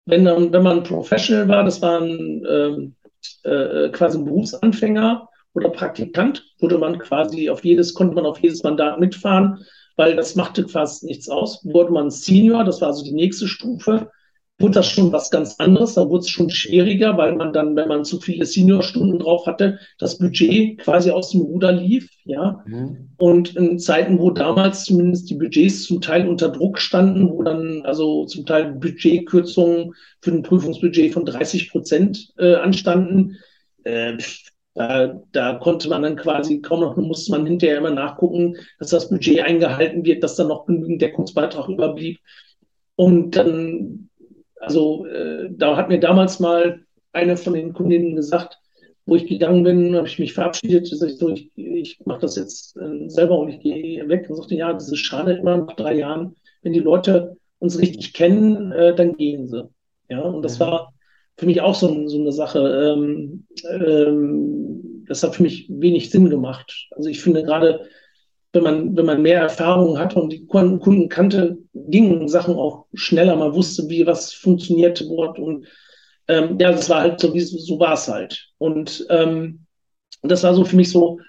[0.05, 2.95] wenn, wenn man Professional war, das war ein, ähm,
[3.43, 8.63] äh, quasi ein Berufsanfänger oder Praktikant, wurde man quasi auf jedes, konnte man auf jedes
[8.63, 9.65] Mandat mitfahren,
[9.95, 11.63] weil das machte quasi nichts aus.
[11.63, 14.11] Wurde man Senior, das war also die nächste Stufe,
[14.57, 15.95] wurde das schon was ganz anderes.
[15.95, 19.79] Da wurde es schon schwieriger, weil man dann, wenn man zu viele Seniorstunden drauf hatte,
[19.97, 22.09] das Budget quasi aus dem Ruder lief.
[22.23, 22.63] Ja.
[22.65, 23.09] Mhm.
[23.17, 27.81] Und in Zeiten, wo damals zumindest die Budgets zum Teil unter Druck standen, wo dann
[27.83, 33.37] also zum Teil Budgetkürzungen für ein Prüfungsbudget von 30 Prozent äh, anstanden,
[33.83, 34.17] äh,
[34.73, 39.09] da, da, konnte man dann quasi kaum noch, musste man hinterher immer nachgucken, dass das
[39.09, 42.19] Budget eingehalten wird, dass dann noch genügend Deckungsbeitrag überblieb.
[42.97, 44.09] Und dann
[44.59, 46.81] also äh, da hat mir damals mal
[47.13, 48.57] eine von den Kundinnen gesagt,
[49.05, 52.75] wo ich gegangen bin, habe ich mich verabschiedet, ich, so, ich, ich mache das jetzt
[52.77, 55.95] äh, selber und ich gehe weg und sagte, ja, das ist schade immer nach drei
[55.95, 59.69] Jahren, wenn die Leute uns richtig kennen, äh, dann gehen sie.
[60.09, 60.63] Ja, und das mhm.
[60.63, 60.93] war
[61.37, 62.59] für mich auch so, so eine Sache.
[62.59, 66.87] Ähm, ähm, das hat für mich wenig Sinn gemacht.
[66.91, 67.87] Also ich finde gerade,
[68.55, 73.35] wenn man, wenn man mehr Erfahrung hat und die Kunden kannte, gingen Sachen auch schneller.
[73.35, 75.37] Man wusste, wie was funktionierte dort.
[75.37, 75.67] Und
[76.27, 78.49] ähm, ja, das war halt so, wie so war es halt.
[78.57, 79.65] Und ähm,
[80.23, 81.19] das war so für mich so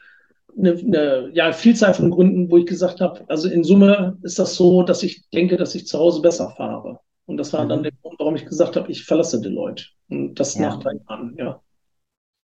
[0.56, 4.54] eine, eine ja, Vielzahl von Gründen, wo ich gesagt habe, also in Summe ist das
[4.54, 7.00] so, dass ich denke, dass ich zu Hause besser fahre.
[7.26, 7.68] Und das war mhm.
[7.68, 9.84] dann der Grund, warum ich gesagt habe, ich verlasse Deloitte.
[10.08, 10.68] Und das ja.
[10.68, 11.60] nach drei Jahren, ja.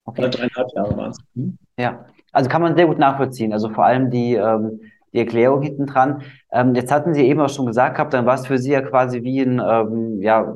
[0.05, 0.23] Okay.
[0.23, 1.19] Oder dreieinhalb Jahre waren es.
[1.35, 1.59] Mhm.
[1.79, 3.53] Ja, also kann man sehr gut nachvollziehen.
[3.53, 4.81] Also vor allem die, ähm,
[5.13, 6.23] die Erklärung hinten dran.
[6.51, 8.81] Ähm, jetzt hatten Sie eben auch schon gesagt gehabt, dann war es für Sie ja
[8.81, 10.55] quasi wie ein, ähm, ja,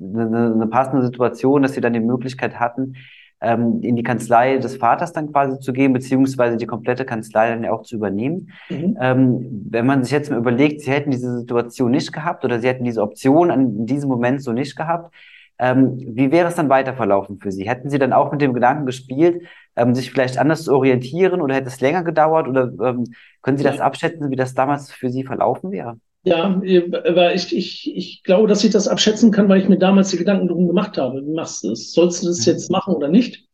[0.00, 2.94] eine, eine passende Situation, dass Sie dann die Möglichkeit hatten,
[3.40, 7.62] ähm, in die Kanzlei des Vaters dann quasi zu gehen, beziehungsweise die komplette Kanzlei dann
[7.62, 8.50] ja auch zu übernehmen.
[8.70, 8.96] Mhm.
[9.00, 12.68] Ähm, wenn man sich jetzt mal überlegt, Sie hätten diese Situation nicht gehabt oder Sie
[12.68, 15.14] hätten diese Option in diesem Moment so nicht gehabt,
[15.58, 17.68] ähm, wie wäre es dann weiter verlaufen für Sie?
[17.68, 19.42] Hätten Sie dann auch mit dem Gedanken gespielt,
[19.76, 23.04] ähm, sich vielleicht anders zu orientieren oder hätte es länger gedauert oder ähm,
[23.42, 25.98] können Sie das abschätzen, wie das damals für Sie verlaufen wäre?
[26.24, 26.60] Ja,
[27.06, 30.18] aber ich, ich, ich glaube, dass ich das abschätzen kann, weil ich mir damals die
[30.18, 31.24] Gedanken darum gemacht habe.
[31.24, 31.92] Wie machst du das?
[31.92, 32.52] Sollst du das mhm.
[32.52, 33.47] jetzt machen oder nicht?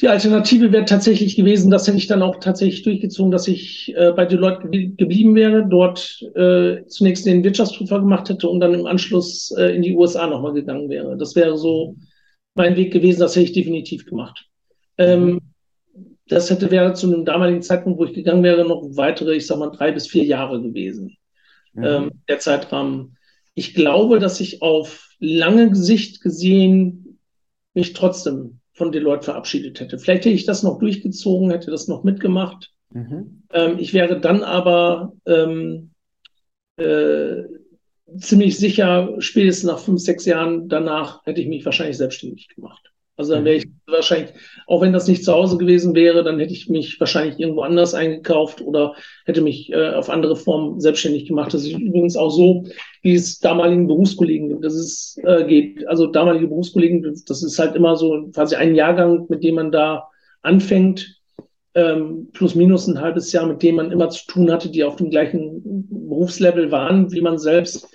[0.00, 4.12] Die Alternative wäre tatsächlich gewesen, das hätte ich dann auch tatsächlich durchgezogen, dass ich äh,
[4.12, 9.54] bei Deloitte geblieben wäre, dort äh, zunächst den Wirtschaftsprüfer gemacht hätte und dann im Anschluss
[9.56, 11.16] äh, in die USA nochmal gegangen wäre.
[11.16, 11.96] Das wäre so
[12.54, 14.44] mein Weg gewesen, das hätte ich definitiv gemacht.
[14.98, 15.40] Ähm,
[16.28, 19.58] das hätte wäre zu einem damaligen Zeitpunkt, wo ich gegangen wäre, noch weitere, ich sag
[19.58, 21.16] mal, drei bis vier Jahre gewesen.
[21.72, 21.84] Mhm.
[21.84, 23.16] Ähm, der Zeitrahmen.
[23.54, 27.18] Ich glaube, dass ich auf lange Sicht gesehen
[27.72, 29.98] mich trotzdem von Deloitte verabschiedet hätte.
[29.98, 32.72] Vielleicht hätte ich das noch durchgezogen, hätte das noch mitgemacht.
[32.90, 33.42] Mhm.
[33.50, 35.92] Ähm, ich wäre dann aber ähm,
[36.76, 37.42] äh,
[38.18, 42.92] ziemlich sicher, spätestens nach fünf, sechs Jahren danach hätte ich mich wahrscheinlich selbstständig gemacht.
[43.18, 44.30] Also dann wäre ich wahrscheinlich,
[44.66, 47.94] auch wenn das nicht zu Hause gewesen wäre, dann hätte ich mich wahrscheinlich irgendwo anders
[47.94, 51.54] eingekauft oder hätte mich äh, auf andere Formen selbstständig gemacht.
[51.54, 52.64] Das ist übrigens auch so,
[53.00, 54.64] wie es damaligen Berufskollegen gibt.
[54.64, 55.86] Das ist, äh, geht.
[55.88, 60.08] Also damalige Berufskollegen, das ist halt immer so quasi ein Jahrgang, mit dem man da
[60.42, 61.16] anfängt,
[61.74, 64.96] ähm, plus minus ein halbes Jahr, mit dem man immer zu tun hatte, die auf
[64.96, 67.88] dem gleichen Berufslevel waren wie man selbst.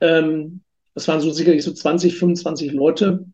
[0.00, 0.60] Ähm,
[0.94, 3.24] das waren so sicherlich so 20, 25 Leute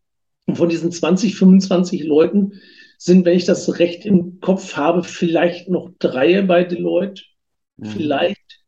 [0.49, 2.53] und von diesen 20, 25 Leuten
[2.97, 7.21] sind, wenn ich das recht im Kopf habe, vielleicht noch drei bei Deloitte.
[7.77, 7.85] Mhm.
[7.85, 8.61] Vielleicht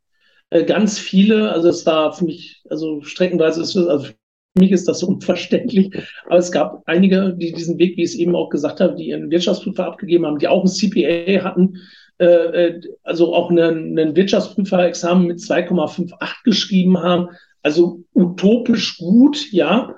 [0.51, 1.51] äh, ganz viele.
[1.51, 4.13] Also es war für mich, also streckenweise ist es, also für
[4.59, 5.91] mich ist das unverständlich.
[6.27, 9.07] Aber es gab einige, die diesen Weg, wie ich es eben auch gesagt habe, die
[9.07, 11.77] ihren Wirtschaftsprüfer abgegeben haben, die auch ein CPA hatten,
[12.19, 17.29] äh, äh, also auch einen, einen Wirtschaftsprüferexamen mit 2,58 geschrieben haben.
[17.63, 19.95] Also utopisch gut, ja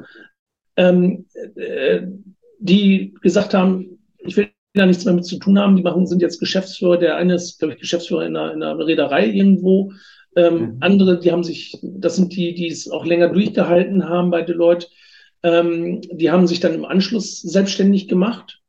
[0.77, 2.01] ähm, äh,
[2.59, 5.75] die gesagt haben, ich will da nichts mehr mit zu tun haben.
[5.75, 6.97] Die machen, sind jetzt Geschäftsführer.
[6.97, 9.91] Der eine ist, glaube ich, Geschäftsführer in einer, in einer Reederei irgendwo.
[10.35, 10.77] Ähm, mhm.
[10.79, 14.87] Andere, die haben sich, das sind die, die es auch länger durchgehalten haben bei Deloitte.
[15.43, 18.59] Ähm, die haben sich dann im Anschluss selbstständig gemacht.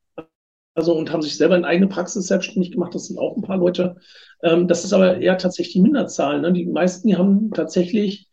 [0.77, 2.95] Also und haben sich selber in eigene Praxis selbstständig gemacht.
[2.95, 3.97] Das sind auch ein paar Leute.
[4.43, 6.41] Ähm, das ist aber eher tatsächlich die Minderzahl.
[6.41, 6.53] Ne?
[6.53, 8.29] Die meisten, die haben tatsächlich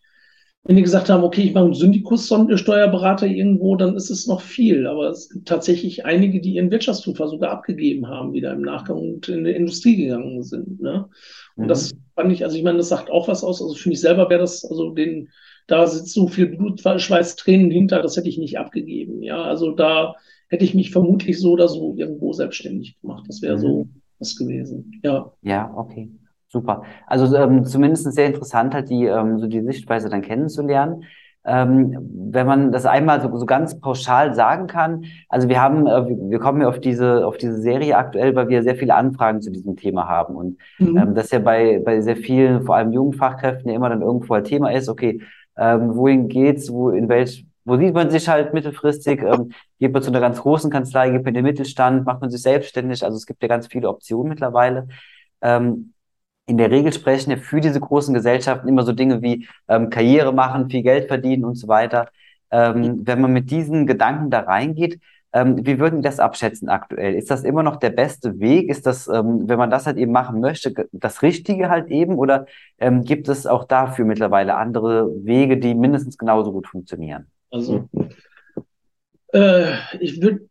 [0.63, 4.85] wenn die gesagt haben, okay, ich mache einen Syndikus-Steuerberater irgendwo, dann ist es noch viel.
[4.85, 9.27] Aber es gibt tatsächlich einige, die ihren Wirtschaftsprüfer sogar abgegeben haben, wieder im Nachgang und
[9.27, 10.79] in die Industrie gegangen sind.
[10.79, 11.09] Ne?
[11.55, 11.67] Und mhm.
[11.67, 13.59] das fand ich, also ich meine, das sagt auch was aus.
[13.59, 15.29] Also für mich selber wäre das, also den,
[15.65, 19.23] da sitzt so viel Blut, Schweiß, Tränen hinter, das hätte ich nicht abgegeben.
[19.23, 20.15] Ja, also da
[20.49, 23.25] hätte ich mich vermutlich so oder so irgendwo selbstständig gemacht.
[23.27, 23.61] Das wäre mhm.
[23.61, 23.87] so
[24.19, 25.01] was gewesen.
[25.03, 25.33] Ja.
[25.41, 26.11] Ja, okay.
[26.51, 26.83] Super.
[27.07, 31.05] Also ähm, zumindest sehr interessant, halt die, ähm, so die Sichtweise dann kennenzulernen.
[31.45, 36.05] Ähm, wenn man das einmal so, so ganz pauschal sagen kann, also wir haben, äh,
[36.29, 39.49] wir kommen ja auf diese, auf diese Serie aktuell, weil wir sehr viele Anfragen zu
[39.49, 40.35] diesem Thema haben.
[40.35, 40.97] Und mhm.
[40.97, 44.33] ähm, das ja bei, bei sehr vielen, vor allem jungen Fachkräften, ja immer dann irgendwo
[44.33, 45.21] ein Thema ist, okay,
[45.57, 49.23] ähm, wohin geht's, wo, in welch, wo sieht man sich halt mittelfristig?
[49.23, 52.29] Ähm, geht man zu einer ganz großen Kanzlei, geht man in den Mittelstand, macht man
[52.29, 53.05] sich selbstständig?
[53.05, 54.89] Also es gibt ja ganz viele Optionen mittlerweile.
[55.41, 55.93] Ähm,
[56.45, 60.33] in der Regel sprechen ja für diese großen Gesellschaften immer so Dinge wie ähm, Karriere
[60.33, 62.09] machen, viel Geld verdienen und so weiter.
[62.51, 63.01] Ähm.
[63.05, 64.99] Wenn man mit diesen Gedanken da reingeht,
[65.33, 67.15] ähm, wie würden Sie das abschätzen aktuell?
[67.15, 68.69] Ist das immer noch der beste Weg?
[68.69, 72.17] Ist das, ähm, wenn man das halt eben machen möchte, das Richtige halt eben?
[72.17, 72.47] Oder
[72.79, 77.27] ähm, gibt es auch dafür mittlerweile andere Wege, die mindestens genauso gut funktionieren?
[77.49, 77.87] Also,
[79.33, 80.41] äh, ich würde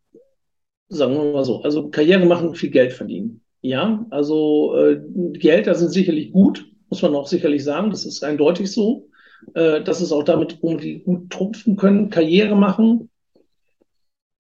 [0.91, 3.43] sagen wir mal so, also Karriere machen, viel Geld verdienen.
[3.63, 5.01] Ja, also äh,
[5.39, 7.91] Gehälter sind sicherlich gut, muss man auch sicherlich sagen.
[7.91, 9.09] Das ist eindeutig so.
[9.55, 13.11] Äh, das ist auch damit, die gut trumpfen können, Karriere machen.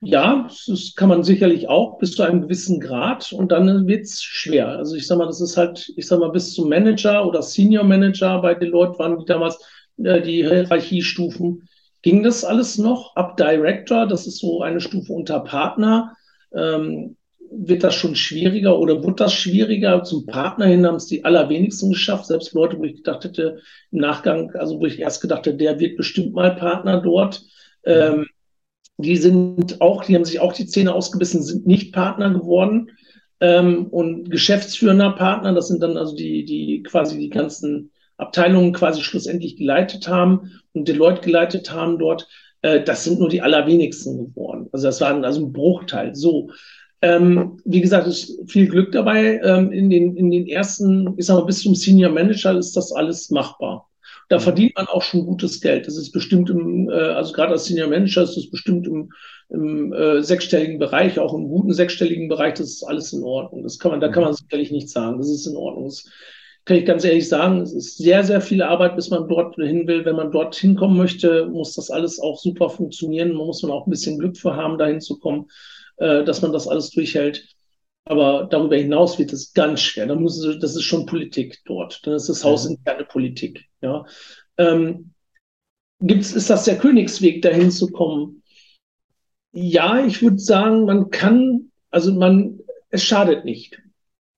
[0.02, 4.22] Ja, das kann man sicherlich auch bis zu einem gewissen Grad und dann wird es
[4.22, 4.68] schwer.
[4.68, 7.84] Also ich sag mal, das ist halt, ich sag mal, bis zum Manager oder Senior
[7.84, 9.58] Manager bei Deloitte waren die damals
[9.98, 11.68] äh, die Hierarchiestufen.
[12.00, 13.14] Ging das alles noch?
[13.14, 16.16] Ab Director, das ist so eine Stufe unter Partner.
[16.54, 17.16] Ähm,
[17.50, 20.02] wird das schon schwieriger oder wird das schwieriger?
[20.04, 22.26] Zum Partner hin haben es die allerwenigsten geschafft.
[22.26, 23.60] Selbst Leute, wo ich gedacht hätte,
[23.90, 27.42] im Nachgang, also wo ich erst gedacht hätte, der wird bestimmt mal Partner dort.
[27.84, 28.26] Ähm,
[28.98, 32.90] die sind auch, die haben sich auch die Zähne ausgebissen, sind nicht Partner geworden.
[33.40, 39.02] Ähm, und geschäftsführender Partner, das sind dann also die, die quasi die ganzen Abteilungen quasi
[39.02, 42.28] schlussendlich geleitet haben und Deloitte geleitet haben dort.
[42.62, 44.68] Äh, das sind nur die allerwenigsten geworden.
[44.72, 46.14] Also das war also ein Bruchteil.
[46.14, 46.50] So.
[47.02, 49.40] Ähm, wie gesagt, ist viel Glück dabei.
[49.42, 52.92] Ähm, in, den, in den ersten, ich sag mal, bis zum Senior Manager ist das
[52.92, 53.88] alles machbar.
[54.28, 54.42] Da mhm.
[54.42, 55.86] verdient man auch schon gutes Geld.
[55.86, 59.12] Das ist bestimmt im, äh, also gerade als Senior Manager ist das bestimmt im,
[59.48, 63.62] im äh, sechsstelligen Bereich, auch im guten sechsstelligen Bereich, das ist alles in Ordnung.
[63.62, 64.36] Das kann man, da kann man mhm.
[64.36, 65.18] sicherlich nicht sagen.
[65.18, 65.86] Das ist in Ordnung.
[65.86, 66.04] Das
[66.64, 69.88] kann ich ganz ehrlich sagen, es ist sehr, sehr viel Arbeit, bis man dort hin
[69.88, 70.04] will.
[70.04, 73.32] Wenn man dort hinkommen möchte, muss das alles auch super funktionieren.
[73.32, 75.46] Man muss man auch ein bisschen Glück für haben, dahin zu kommen,
[76.00, 77.46] äh, dass man das alles durchhält.
[78.04, 80.06] Aber darüber hinaus wird es ganz schwer.
[80.06, 82.04] Da muss, das ist schon Politik dort.
[82.04, 82.76] Dann ist das Haus mhm.
[82.76, 83.66] interne Politik.
[83.82, 84.06] Ja.
[84.56, 85.12] Ähm,
[86.00, 88.42] gibt's, ist das der Königsweg, dahin zu kommen?
[89.52, 93.80] Ja, ich würde sagen, man kann, also man, es schadet nicht.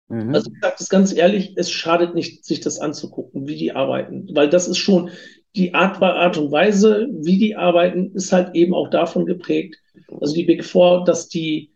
[0.09, 0.35] Mhm.
[0.35, 4.29] Also ich sage das ganz ehrlich, es schadet nicht, sich das anzugucken, wie die arbeiten.
[4.35, 5.11] Weil das ist schon
[5.55, 9.77] die Art, Art und Weise, wie die arbeiten, ist halt eben auch davon geprägt.
[10.21, 11.73] Also die Big Four, dass die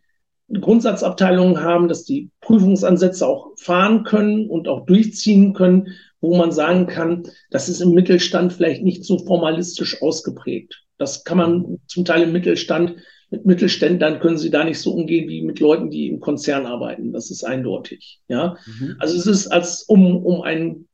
[0.51, 5.89] Grundsatzabteilungen haben, dass die Prüfungsansätze auch fahren können und auch durchziehen können,
[6.21, 10.83] wo man sagen kann, das ist im Mittelstand vielleicht nicht so formalistisch ausgeprägt.
[10.97, 12.95] Das kann man zum Teil im Mittelstand,
[13.29, 17.11] mit Mittelständlern können sie da nicht so umgehen wie mit Leuten, die im Konzern arbeiten.
[17.11, 18.21] Das ist eindeutig.
[18.29, 18.95] Ja, mhm.
[18.99, 20.86] also es ist als, um, um einen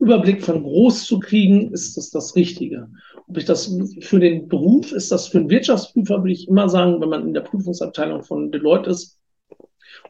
[0.00, 2.88] Überblick von groß zu kriegen, ist das das Richtige
[3.30, 7.00] ob ich das für den Beruf, ist das für einen Wirtschaftsprüfer, würde ich immer sagen,
[7.00, 9.20] wenn man in der Prüfungsabteilung von Deloitte ist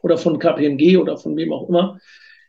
[0.01, 1.99] oder von KPMG oder von wem auch immer,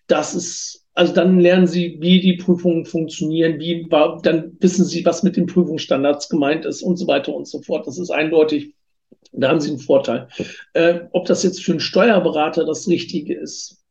[0.07, 3.87] das ist, also dann lernen Sie, wie die Prüfungen funktionieren, wie,
[4.23, 7.87] dann wissen Sie, was mit den Prüfungsstandards gemeint ist und so weiter und so fort.
[7.87, 8.75] Das ist eindeutig.
[9.33, 10.29] Da haben Sie einen Vorteil.
[10.73, 13.85] Äh, ob das jetzt für einen Steuerberater das Richtige ist,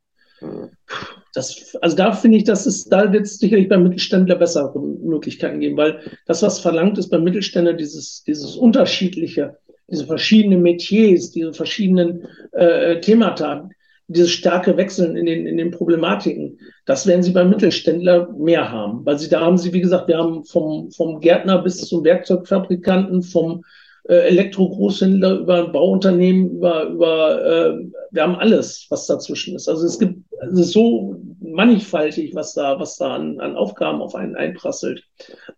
[1.34, 5.60] das, also da finde ich, dass es, da wird es sicherlich beim Mittelständler bessere Möglichkeiten
[5.60, 9.58] geben, weil das, was verlangt ist beim Mittelständler, dieses, dieses unterschiedliche,
[9.90, 13.70] diese verschiedenen Metiers, diese verschiedenen äh, Themata,
[14.08, 19.06] dieses starke Wechseln in den, in den Problematiken, das werden sie beim Mittelständler mehr haben.
[19.06, 23.24] Weil sie, da haben sie, wie gesagt, wir haben vom, vom Gärtner bis zum Werkzeugfabrikanten,
[23.24, 23.64] vom
[24.04, 29.70] äh, Elektro-Großhändler über ein Bauunternehmen, über, über äh, wir haben alles, was dazwischen ist.
[29.70, 34.16] Also es gibt es ist so mannigfaltig, was da, was da an, an Aufgaben auf
[34.16, 35.04] einen einprasselt.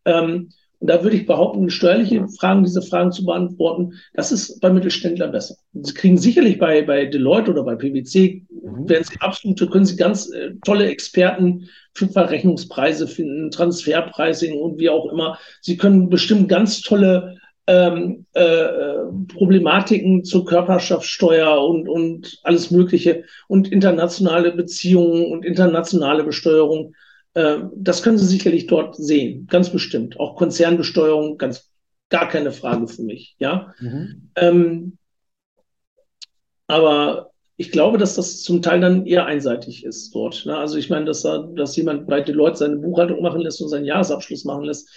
[0.05, 4.69] Ähm, und da würde ich behaupten, steuerliche Fragen, diese Fragen zu beantworten, das ist bei
[4.69, 5.55] Mittelständler besser.
[5.71, 8.89] Sie kriegen sicherlich bei, bei Deloitte oder bei PwC, mhm.
[8.89, 14.89] werden Sie absolute, können Sie ganz äh, tolle Experten für Verrechnungspreise finden, Transferpricing und wie
[14.89, 15.39] auch immer.
[15.61, 18.65] Sie können bestimmt ganz tolle ähm, äh,
[19.33, 26.93] Problematiken zur Körperschaftssteuer und, und alles Mögliche und internationale Beziehungen und internationale Besteuerung.
[27.33, 30.19] Äh, das können Sie sicherlich dort sehen, ganz bestimmt.
[30.19, 31.69] Auch Konzernbesteuerung, ganz
[32.09, 33.35] gar keine Frage für mich.
[33.39, 33.73] Ja.
[33.79, 34.29] Mhm.
[34.35, 34.97] Ähm,
[36.67, 40.45] aber ich glaube, dass das zum Teil dann eher einseitig ist dort.
[40.45, 40.57] Ne?
[40.57, 43.85] Also ich meine, dass, da, dass jemand bei Deloitte seine Buchhaltung machen lässt und seinen
[43.85, 44.89] Jahresabschluss machen lässt.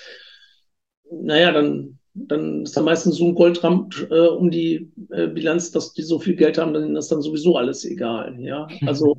[1.11, 5.93] Naja, dann dann ist da meistens so ein Goldrand äh, um die äh, Bilanz, dass
[5.93, 8.37] die so viel Geld haben, dann ist dann sowieso alles egal.
[8.39, 9.19] Ja, also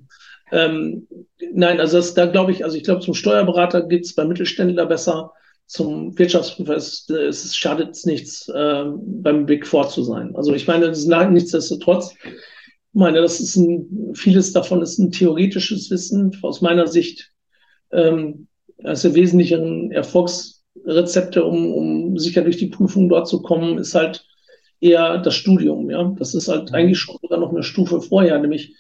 [0.52, 1.08] ähm,
[1.54, 4.86] nein, also das, da glaube ich, also ich glaube, zum Steuerberater geht es beim Mittelständler
[4.86, 5.32] besser.
[5.68, 10.36] Zum Wirtschaftsprüfer ist, ist, es schadet es nichts, äh, beim Big Four zu sein.
[10.36, 15.12] Also ich meine, das ist nichtsdestotrotz, ich meine, das ist ein, vieles davon ist ein
[15.12, 16.32] theoretisches Wissen.
[16.42, 17.32] Aus meiner Sicht
[17.92, 19.58] ähm, ist der wesentliche
[19.92, 24.26] Erfolgs Rezepte, um, um sicher durch die Prüfung dort zu kommen, ist halt
[24.80, 25.90] eher das Studium.
[25.90, 26.76] Ja, das ist halt mhm.
[26.76, 28.76] eigentlich schon sogar noch eine Stufe vorher, nämlich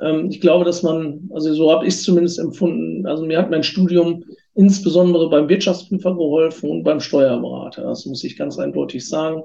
[0.00, 3.50] ähm, ich glaube, dass man, also so habe ich es zumindest empfunden, also mir hat
[3.50, 7.82] mein Studium insbesondere beim Wirtschaftsprüfer geholfen und beim Steuerberater.
[7.82, 9.42] Das muss ich ganz eindeutig sagen.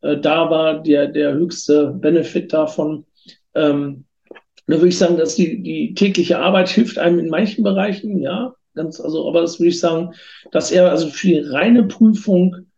[0.00, 3.04] Äh, da war der, der höchste Benefit davon.
[3.54, 4.04] Ähm,
[4.66, 8.54] da würde ich sagen, dass die, die tägliche Arbeit hilft einem in manchen Bereichen, ja,
[8.78, 10.14] Ganz, also, aber das würde ich sagen,
[10.52, 12.68] dass er also für die reine Prüfung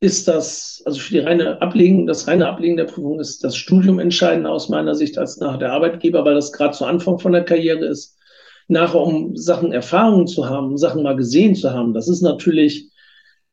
[0.00, 4.00] ist das, also für die reine Ablegen, das reine Ablegen der Prüfung ist das Studium
[4.00, 7.44] entscheidend aus meiner Sicht als nachher der Arbeitgeber, weil das gerade zu Anfang von der
[7.44, 8.18] Karriere ist.
[8.66, 12.90] Nachher, um Sachen Erfahrungen zu haben, Sachen mal gesehen zu haben, das ist natürlich,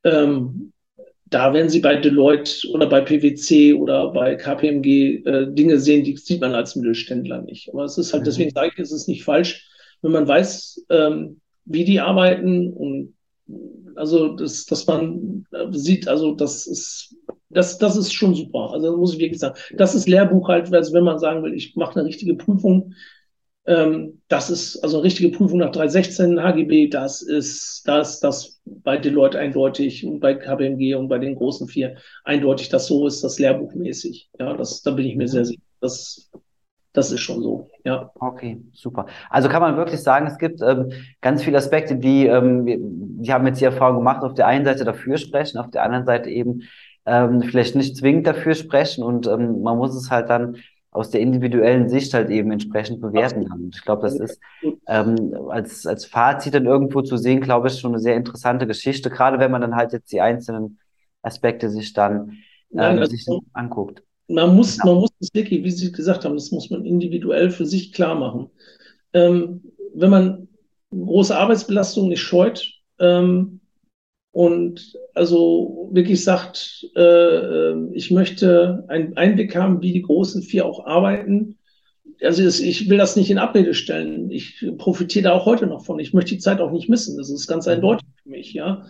[0.03, 0.71] ähm,
[1.25, 4.87] da werden Sie bei Deloitte oder bei PwC oder bei KPMG
[5.25, 7.69] äh, Dinge sehen, die sieht man als Mittelständler nicht.
[7.71, 8.25] Aber es ist halt, mhm.
[8.25, 9.69] deswegen sage ich, es ist nicht falsch,
[10.01, 13.13] wenn man weiß, ähm, wie die arbeiten und
[13.95, 17.15] also, das, dass man sieht, also das ist,
[17.49, 18.71] das, das ist schon super.
[18.71, 19.59] Also, muss ich wirklich sagen.
[19.75, 22.93] Das ist Lehrbuch halt, also wenn man sagen will, ich mache eine richtige Prüfung.
[23.65, 28.97] Ähm, das ist also eine richtige Prüfung nach 316 HGB, das ist, das, das bei
[28.97, 33.37] Deloitte eindeutig und bei KPMG und bei den großen vier eindeutig, dass so ist, das
[33.37, 34.29] lehrbuchmäßig.
[34.39, 35.61] Ja, das, da bin ich mir sehr sicher.
[35.81, 36.31] Das
[36.99, 38.11] das ist schon so, ja.
[38.15, 39.05] Okay, super.
[39.29, 43.33] Also kann man wirklich sagen, es gibt ähm, ganz viele Aspekte, die, ähm, wir, wir
[43.33, 46.29] haben jetzt die Erfahrung gemacht, auf der einen Seite dafür sprechen, auf der anderen Seite
[46.29, 46.63] eben
[47.05, 50.57] ähm, vielleicht nicht zwingend dafür sprechen und ähm, man muss es halt dann
[50.91, 53.61] aus der individuellen Sicht halt eben entsprechend bewerten kann.
[53.63, 54.41] Und ich glaube, das ist
[54.87, 59.09] ähm, als, als Fazit dann irgendwo zu sehen, glaube ich, schon eine sehr interessante Geschichte,
[59.09, 60.79] gerade wenn man dann halt jetzt die einzelnen
[61.21, 62.37] Aspekte sich dann ähm,
[62.71, 64.85] Nein, also, sich anguckt man muss, ja.
[64.85, 68.15] man muss es wirklich, wie Sie gesagt haben, das muss man individuell für sich klar
[68.15, 68.49] machen.
[69.13, 69.61] Ähm,
[69.93, 70.47] wenn man
[70.91, 73.59] große Arbeitsbelastung nicht scheut ähm,
[74.31, 80.65] und also wirklich sagt, äh, äh ich möchte einen Einblick haben, wie die großen vier
[80.65, 81.57] auch arbeiten.
[82.21, 84.29] Also ich will das nicht in Abrede stellen.
[84.29, 85.99] Ich profitiere da auch heute noch von.
[85.99, 87.17] Ich möchte die Zeit auch nicht missen.
[87.17, 88.53] Das ist ganz eindeutig für mich.
[88.53, 88.85] Ja,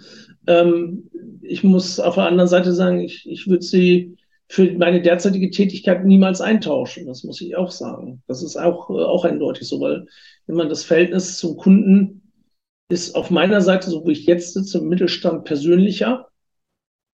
[0.48, 1.10] ähm,
[1.42, 4.18] ich muss auf der anderen Seite sagen, ich, ich würde sie
[4.50, 7.06] für meine derzeitige Tätigkeit niemals eintauschen.
[7.06, 8.24] Das muss ich auch sagen.
[8.28, 10.08] Das ist auch, äh, auch eindeutig so, weil
[10.48, 12.34] wenn man das Verhältnis zum Kunden
[12.90, 16.28] ist auf meiner Seite, so wo ich jetzt sitze, im Mittelstand persönlicher.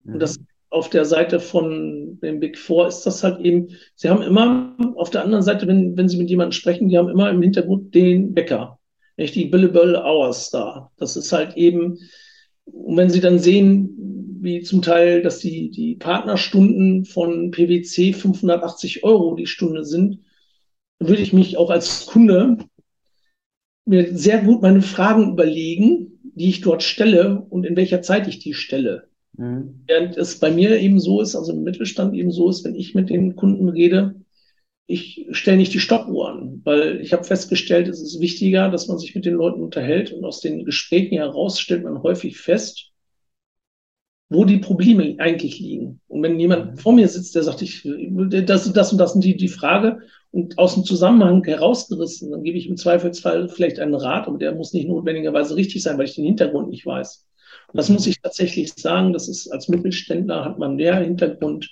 [0.04, 0.14] Mhm.
[0.14, 4.22] Und das auf der Seite von dem Big Four ist das halt eben, sie haben
[4.22, 7.42] immer auf der anderen Seite, wenn, wenn sie mit jemandem sprechen, die haben immer im
[7.42, 8.80] Hintergrund den Bäcker,
[9.18, 10.92] nicht die Billable Hours da.
[10.98, 11.98] Das ist halt eben,
[12.66, 19.04] und wenn sie dann sehen, wie zum Teil, dass die, die Partnerstunden von PwC 580
[19.04, 20.20] Euro die Stunde sind,
[21.00, 22.58] würde ich mich auch als Kunde
[23.86, 28.40] mir sehr gut meine Fragen überlegen, die ich dort stelle und in welcher Zeit ich
[28.40, 29.08] die stelle.
[29.38, 29.82] Mhm.
[29.88, 32.96] Während es bei mir eben so ist, also im Mittelstand eben so ist, wenn ich
[32.96, 34.16] mit den Kunden rede,
[34.88, 39.00] ich stelle nicht die Stoppuhr an, weil ich habe festgestellt, es ist wichtiger, dass man
[39.00, 42.92] sich mit den Leuten unterhält und aus den Gesprächen heraus stellt man häufig fest,
[44.30, 46.02] wo die Probleme eigentlich liegen.
[46.08, 46.78] Und wenn jemand mhm.
[46.78, 47.88] vor mir sitzt, der sagt, ich,
[48.46, 50.00] das, das und das sind die, die Frage
[50.32, 54.54] und aus dem Zusammenhang herausgerissen, dann gebe ich im Zweifelsfall vielleicht einen Rat, aber der
[54.54, 57.26] muss nicht notwendigerweise richtig sein, weil ich den Hintergrund nicht weiß.
[57.72, 61.70] Und das muss ich tatsächlich sagen, das ist als Mittelständler hat man mehr Hintergrund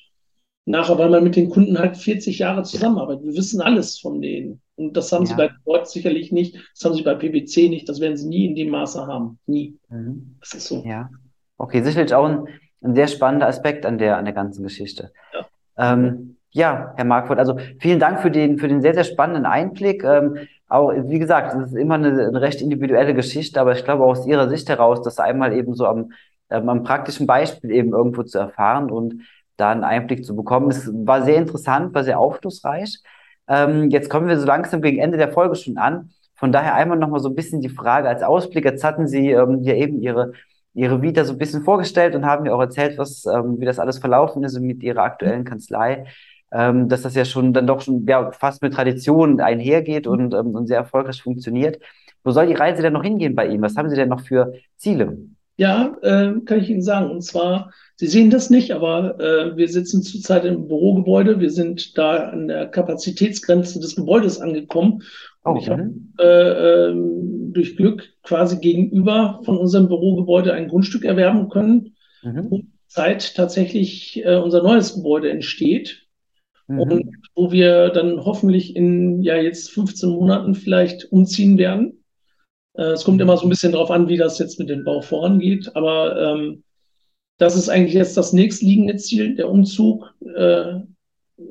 [0.65, 3.25] nachher, weil man mit den Kunden halt 40 Jahre zusammenarbeitet.
[3.25, 4.61] Wir wissen alles von denen.
[4.75, 5.29] Und das haben ja.
[5.29, 8.45] sie bei Wort sicherlich nicht, das haben sie bei PwC nicht, das werden sie nie
[8.47, 9.39] in dem Maße haben.
[9.45, 9.77] Nie.
[9.89, 10.37] Mhm.
[10.39, 10.83] Das ist so.
[10.85, 11.09] Ja.
[11.57, 12.47] Okay, sicherlich auch ein,
[12.81, 15.11] ein sehr spannender Aspekt an der, an der ganzen Geschichte.
[15.33, 15.93] Ja.
[15.93, 20.03] Ähm, ja, Herr Marquardt, also vielen Dank für den, für den sehr, sehr spannenden Einblick.
[20.03, 24.03] Ähm, auch, wie gesagt, es ist immer eine, eine, recht individuelle Geschichte, aber ich glaube
[24.03, 26.11] aus Ihrer Sicht heraus, das einmal eben so am,
[26.49, 29.23] ähm, am praktischen Beispiel eben irgendwo zu erfahren und
[29.57, 30.69] da einen Einblick zu bekommen.
[30.69, 32.99] Es war sehr interessant, war sehr aufschlussreich.
[33.47, 36.11] Ähm, jetzt kommen wir so langsam gegen Ende der Folge schon an.
[36.35, 38.65] Von daher einmal nochmal so ein bisschen die Frage als Ausblick.
[38.65, 40.33] Jetzt hatten Sie ähm, hier eben Ihre
[40.73, 43.79] ihre Vita so ein bisschen vorgestellt und haben mir auch erzählt, was, ähm, wie das
[43.79, 46.05] alles verlaufen ist mit ihrer aktuellen Kanzlei.
[46.51, 50.53] Ähm, dass das ja schon dann doch schon ja, fast mit Tradition einhergeht und, ähm,
[50.53, 51.79] und sehr erfolgreich funktioniert.
[52.23, 53.63] Wo soll die Reise denn noch hingehen bei Ihnen?
[53.63, 55.17] Was haben Sie denn noch für Ziele?
[55.57, 57.09] Ja, äh, kann ich Ihnen sagen.
[57.09, 57.71] Und zwar,
[58.03, 61.39] Sie sehen das nicht, aber äh, wir sitzen zurzeit im Bürogebäude.
[61.39, 65.03] Wir sind da an der Kapazitätsgrenze des Gebäudes angekommen.
[65.45, 71.05] Und oh, ich habe äh, ähm, durch Glück quasi gegenüber von unserem Bürogebäude ein Grundstück
[71.05, 72.47] erwerben können, mhm.
[72.49, 76.05] wo Zeit tatsächlich äh, unser neues Gebäude entsteht.
[76.67, 76.79] Mhm.
[76.79, 82.03] Und wo wir dann hoffentlich in ja jetzt 15 Monaten vielleicht umziehen werden.
[82.73, 84.99] Äh, es kommt immer so ein bisschen darauf an, wie das jetzt mit dem Bau
[84.99, 85.73] vorangeht.
[85.73, 86.63] Aber ähm,
[87.43, 90.79] das ist eigentlich jetzt das nächstliegende Ziel, der Umzug äh,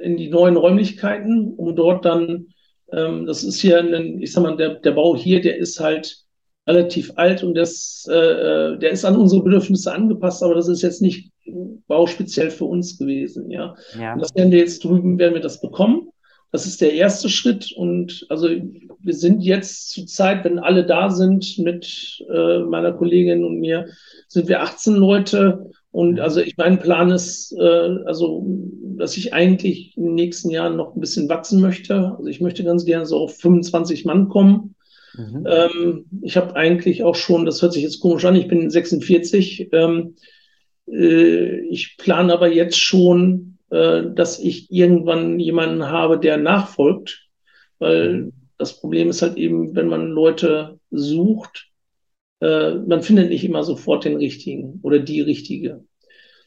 [0.01, 2.47] in die neuen Räumlichkeiten, um dort dann
[2.93, 6.19] ähm, das ist hier, ein, ich sag mal, der, der Bau hier, der ist halt
[6.67, 10.83] relativ alt und das, äh, äh, der ist an unsere Bedürfnisse angepasst, aber das ist
[10.83, 11.33] jetzt nicht
[11.89, 13.51] bauspeziell für uns gewesen.
[13.51, 14.17] Ja, ja.
[14.17, 16.09] das werden wir jetzt drüben, werden wir das bekommen.
[16.53, 21.11] Das ist der erste Schritt und also wir sind jetzt zur Zeit, wenn alle da
[21.11, 23.89] sind mit äh, meiner Kollegin und mir,
[24.29, 28.45] sind wir 18 Leute Und also ich mein Plan ist, äh, also,
[28.97, 32.15] dass ich eigentlich in den nächsten Jahren noch ein bisschen wachsen möchte.
[32.17, 34.75] Also ich möchte ganz gerne so auf 25 Mann kommen.
[35.15, 35.47] Mhm.
[35.47, 39.69] Ähm, ich habe eigentlich auch schon, das hört sich jetzt komisch an, ich bin 46.
[39.73, 40.17] Ähm,
[40.91, 47.29] äh, ich plane aber jetzt schon, äh, dass ich irgendwann jemanden habe, der nachfolgt,
[47.79, 48.33] weil mhm.
[48.57, 51.72] das Problem ist halt eben, wenn man Leute sucht,
[52.43, 55.85] äh, man findet nicht immer sofort den richtigen oder die richtige.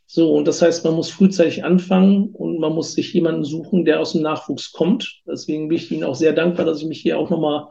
[0.07, 4.01] So, und das heißt, man muss frühzeitig anfangen und man muss sich jemanden suchen, der
[4.01, 5.21] aus dem Nachwuchs kommt.
[5.25, 7.69] Deswegen bin ich Ihnen auch sehr dankbar, dass ich mich hier auch nochmal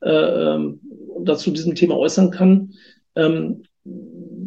[0.00, 0.80] äh, ähm,
[1.20, 2.72] dazu diesem Thema äußern kann.
[3.16, 3.64] Ähm,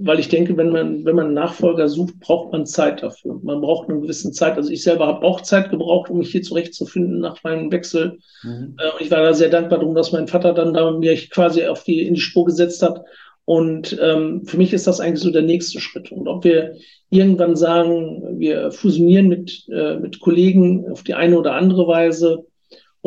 [0.01, 3.39] weil ich denke, wenn man, wenn man einen Nachfolger sucht, braucht man Zeit dafür.
[3.43, 4.57] Man braucht eine gewisse Zeit.
[4.57, 8.19] Also ich selber habe auch Zeit gebraucht, um mich hier zurechtzufinden nach meinem Wechsel.
[8.43, 8.75] Mhm.
[8.79, 11.83] Äh, ich war da sehr dankbar darum, dass mein Vater dann da mir quasi auf
[11.83, 13.03] die, in die Spur gesetzt hat.
[13.45, 16.11] Und ähm, für mich ist das eigentlich so der nächste Schritt.
[16.11, 16.75] Und ob wir
[17.09, 22.45] irgendwann sagen, wir fusionieren mit, äh, mit Kollegen auf die eine oder andere Weise,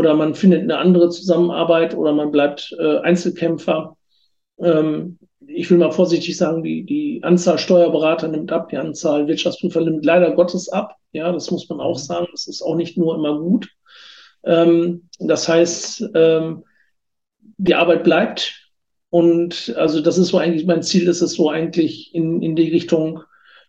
[0.01, 3.99] oder man findet eine andere Zusammenarbeit oder man bleibt äh, Einzelkämpfer.
[4.63, 9.81] Ähm, ich will mal vorsichtig sagen, die, die Anzahl Steuerberater nimmt ab, die Anzahl Wirtschaftsprüfer
[9.81, 10.97] nimmt leider Gottes ab.
[11.13, 12.03] Ja, das muss man auch mhm.
[12.03, 12.27] sagen.
[12.33, 13.69] Das ist auch nicht nur immer gut.
[14.45, 16.65] Ähm, das heißt, ähm,
[17.59, 18.57] die Arbeit bleibt.
[19.11, 22.71] Und also das ist so eigentlich, mein Ziel ist es so eigentlich in, in die
[22.71, 23.23] Richtung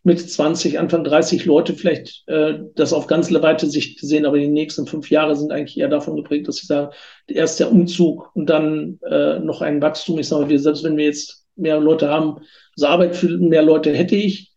[0.03, 4.47] mit 20, Anfang 30 Leute vielleicht äh, das auf ganz weite Sicht gesehen, aber die
[4.47, 6.91] nächsten fünf Jahre sind eigentlich eher davon geprägt, dass ich sage,
[7.27, 10.17] erst der Umzug und dann äh, noch ein Wachstum.
[10.17, 12.39] Ich sage, wir, selbst wenn wir jetzt mehr Leute haben,
[12.75, 14.51] also Arbeit für mehr Leute hätte ich.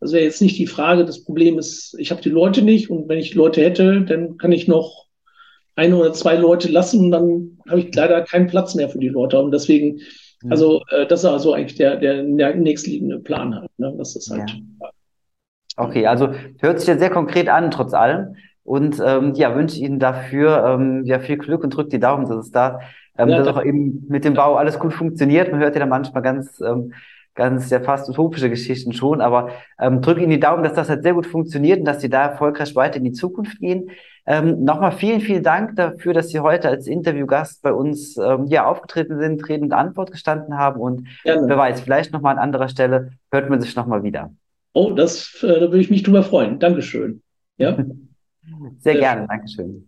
[0.00, 1.04] Das wäre jetzt nicht die Frage.
[1.04, 4.52] Das Problem ist, ich habe die Leute nicht und wenn ich Leute hätte, dann kann
[4.52, 5.06] ich noch
[5.76, 9.08] eine oder zwei Leute lassen und dann habe ich leider keinen Platz mehr für die
[9.08, 9.40] Leute.
[9.40, 10.00] Und deswegen
[10.42, 10.52] Mhm.
[10.52, 13.70] Also äh, das ist also eigentlich der, der, der nächstliegende Plan halt.
[13.78, 13.94] Ne?
[13.98, 14.50] Das ist halt.
[14.50, 14.90] Ja.
[15.76, 18.36] Okay, also hört sich ja sehr konkret an, trotz allem.
[18.62, 22.46] Und ähm, ja, wünsche Ihnen dafür ähm, ja viel Glück und drückt die Daumen, dass
[22.46, 22.80] es da,
[23.16, 25.50] ähm, ja, dass auch eben mit dem Bau alles gut funktioniert.
[25.50, 26.92] Man hört ja da manchmal ganz, ähm,
[27.34, 31.02] ganz ja fast utopische Geschichten schon, aber ähm, drücke Ihnen die Daumen, dass das halt
[31.02, 33.90] sehr gut funktioniert und dass Sie da erfolgreich weiter in die Zukunft gehen.
[34.26, 38.66] Ähm, Nochmal vielen, vielen Dank dafür, dass Sie heute als Interviewgast bei uns ähm, ja,
[38.66, 41.48] aufgetreten sind, Rede und Antwort gestanden haben und Gerne.
[41.48, 44.32] wer weiß, vielleicht nochmal an anderer Stelle hört man sich nochmal wieder.
[44.72, 46.58] Oh, das, äh, da würde ich mich drüber freuen.
[46.58, 47.22] Dankeschön.
[47.56, 47.76] Ja.
[48.78, 49.28] Sehr, Sehr gerne, schön.
[49.28, 49.86] Dankeschön.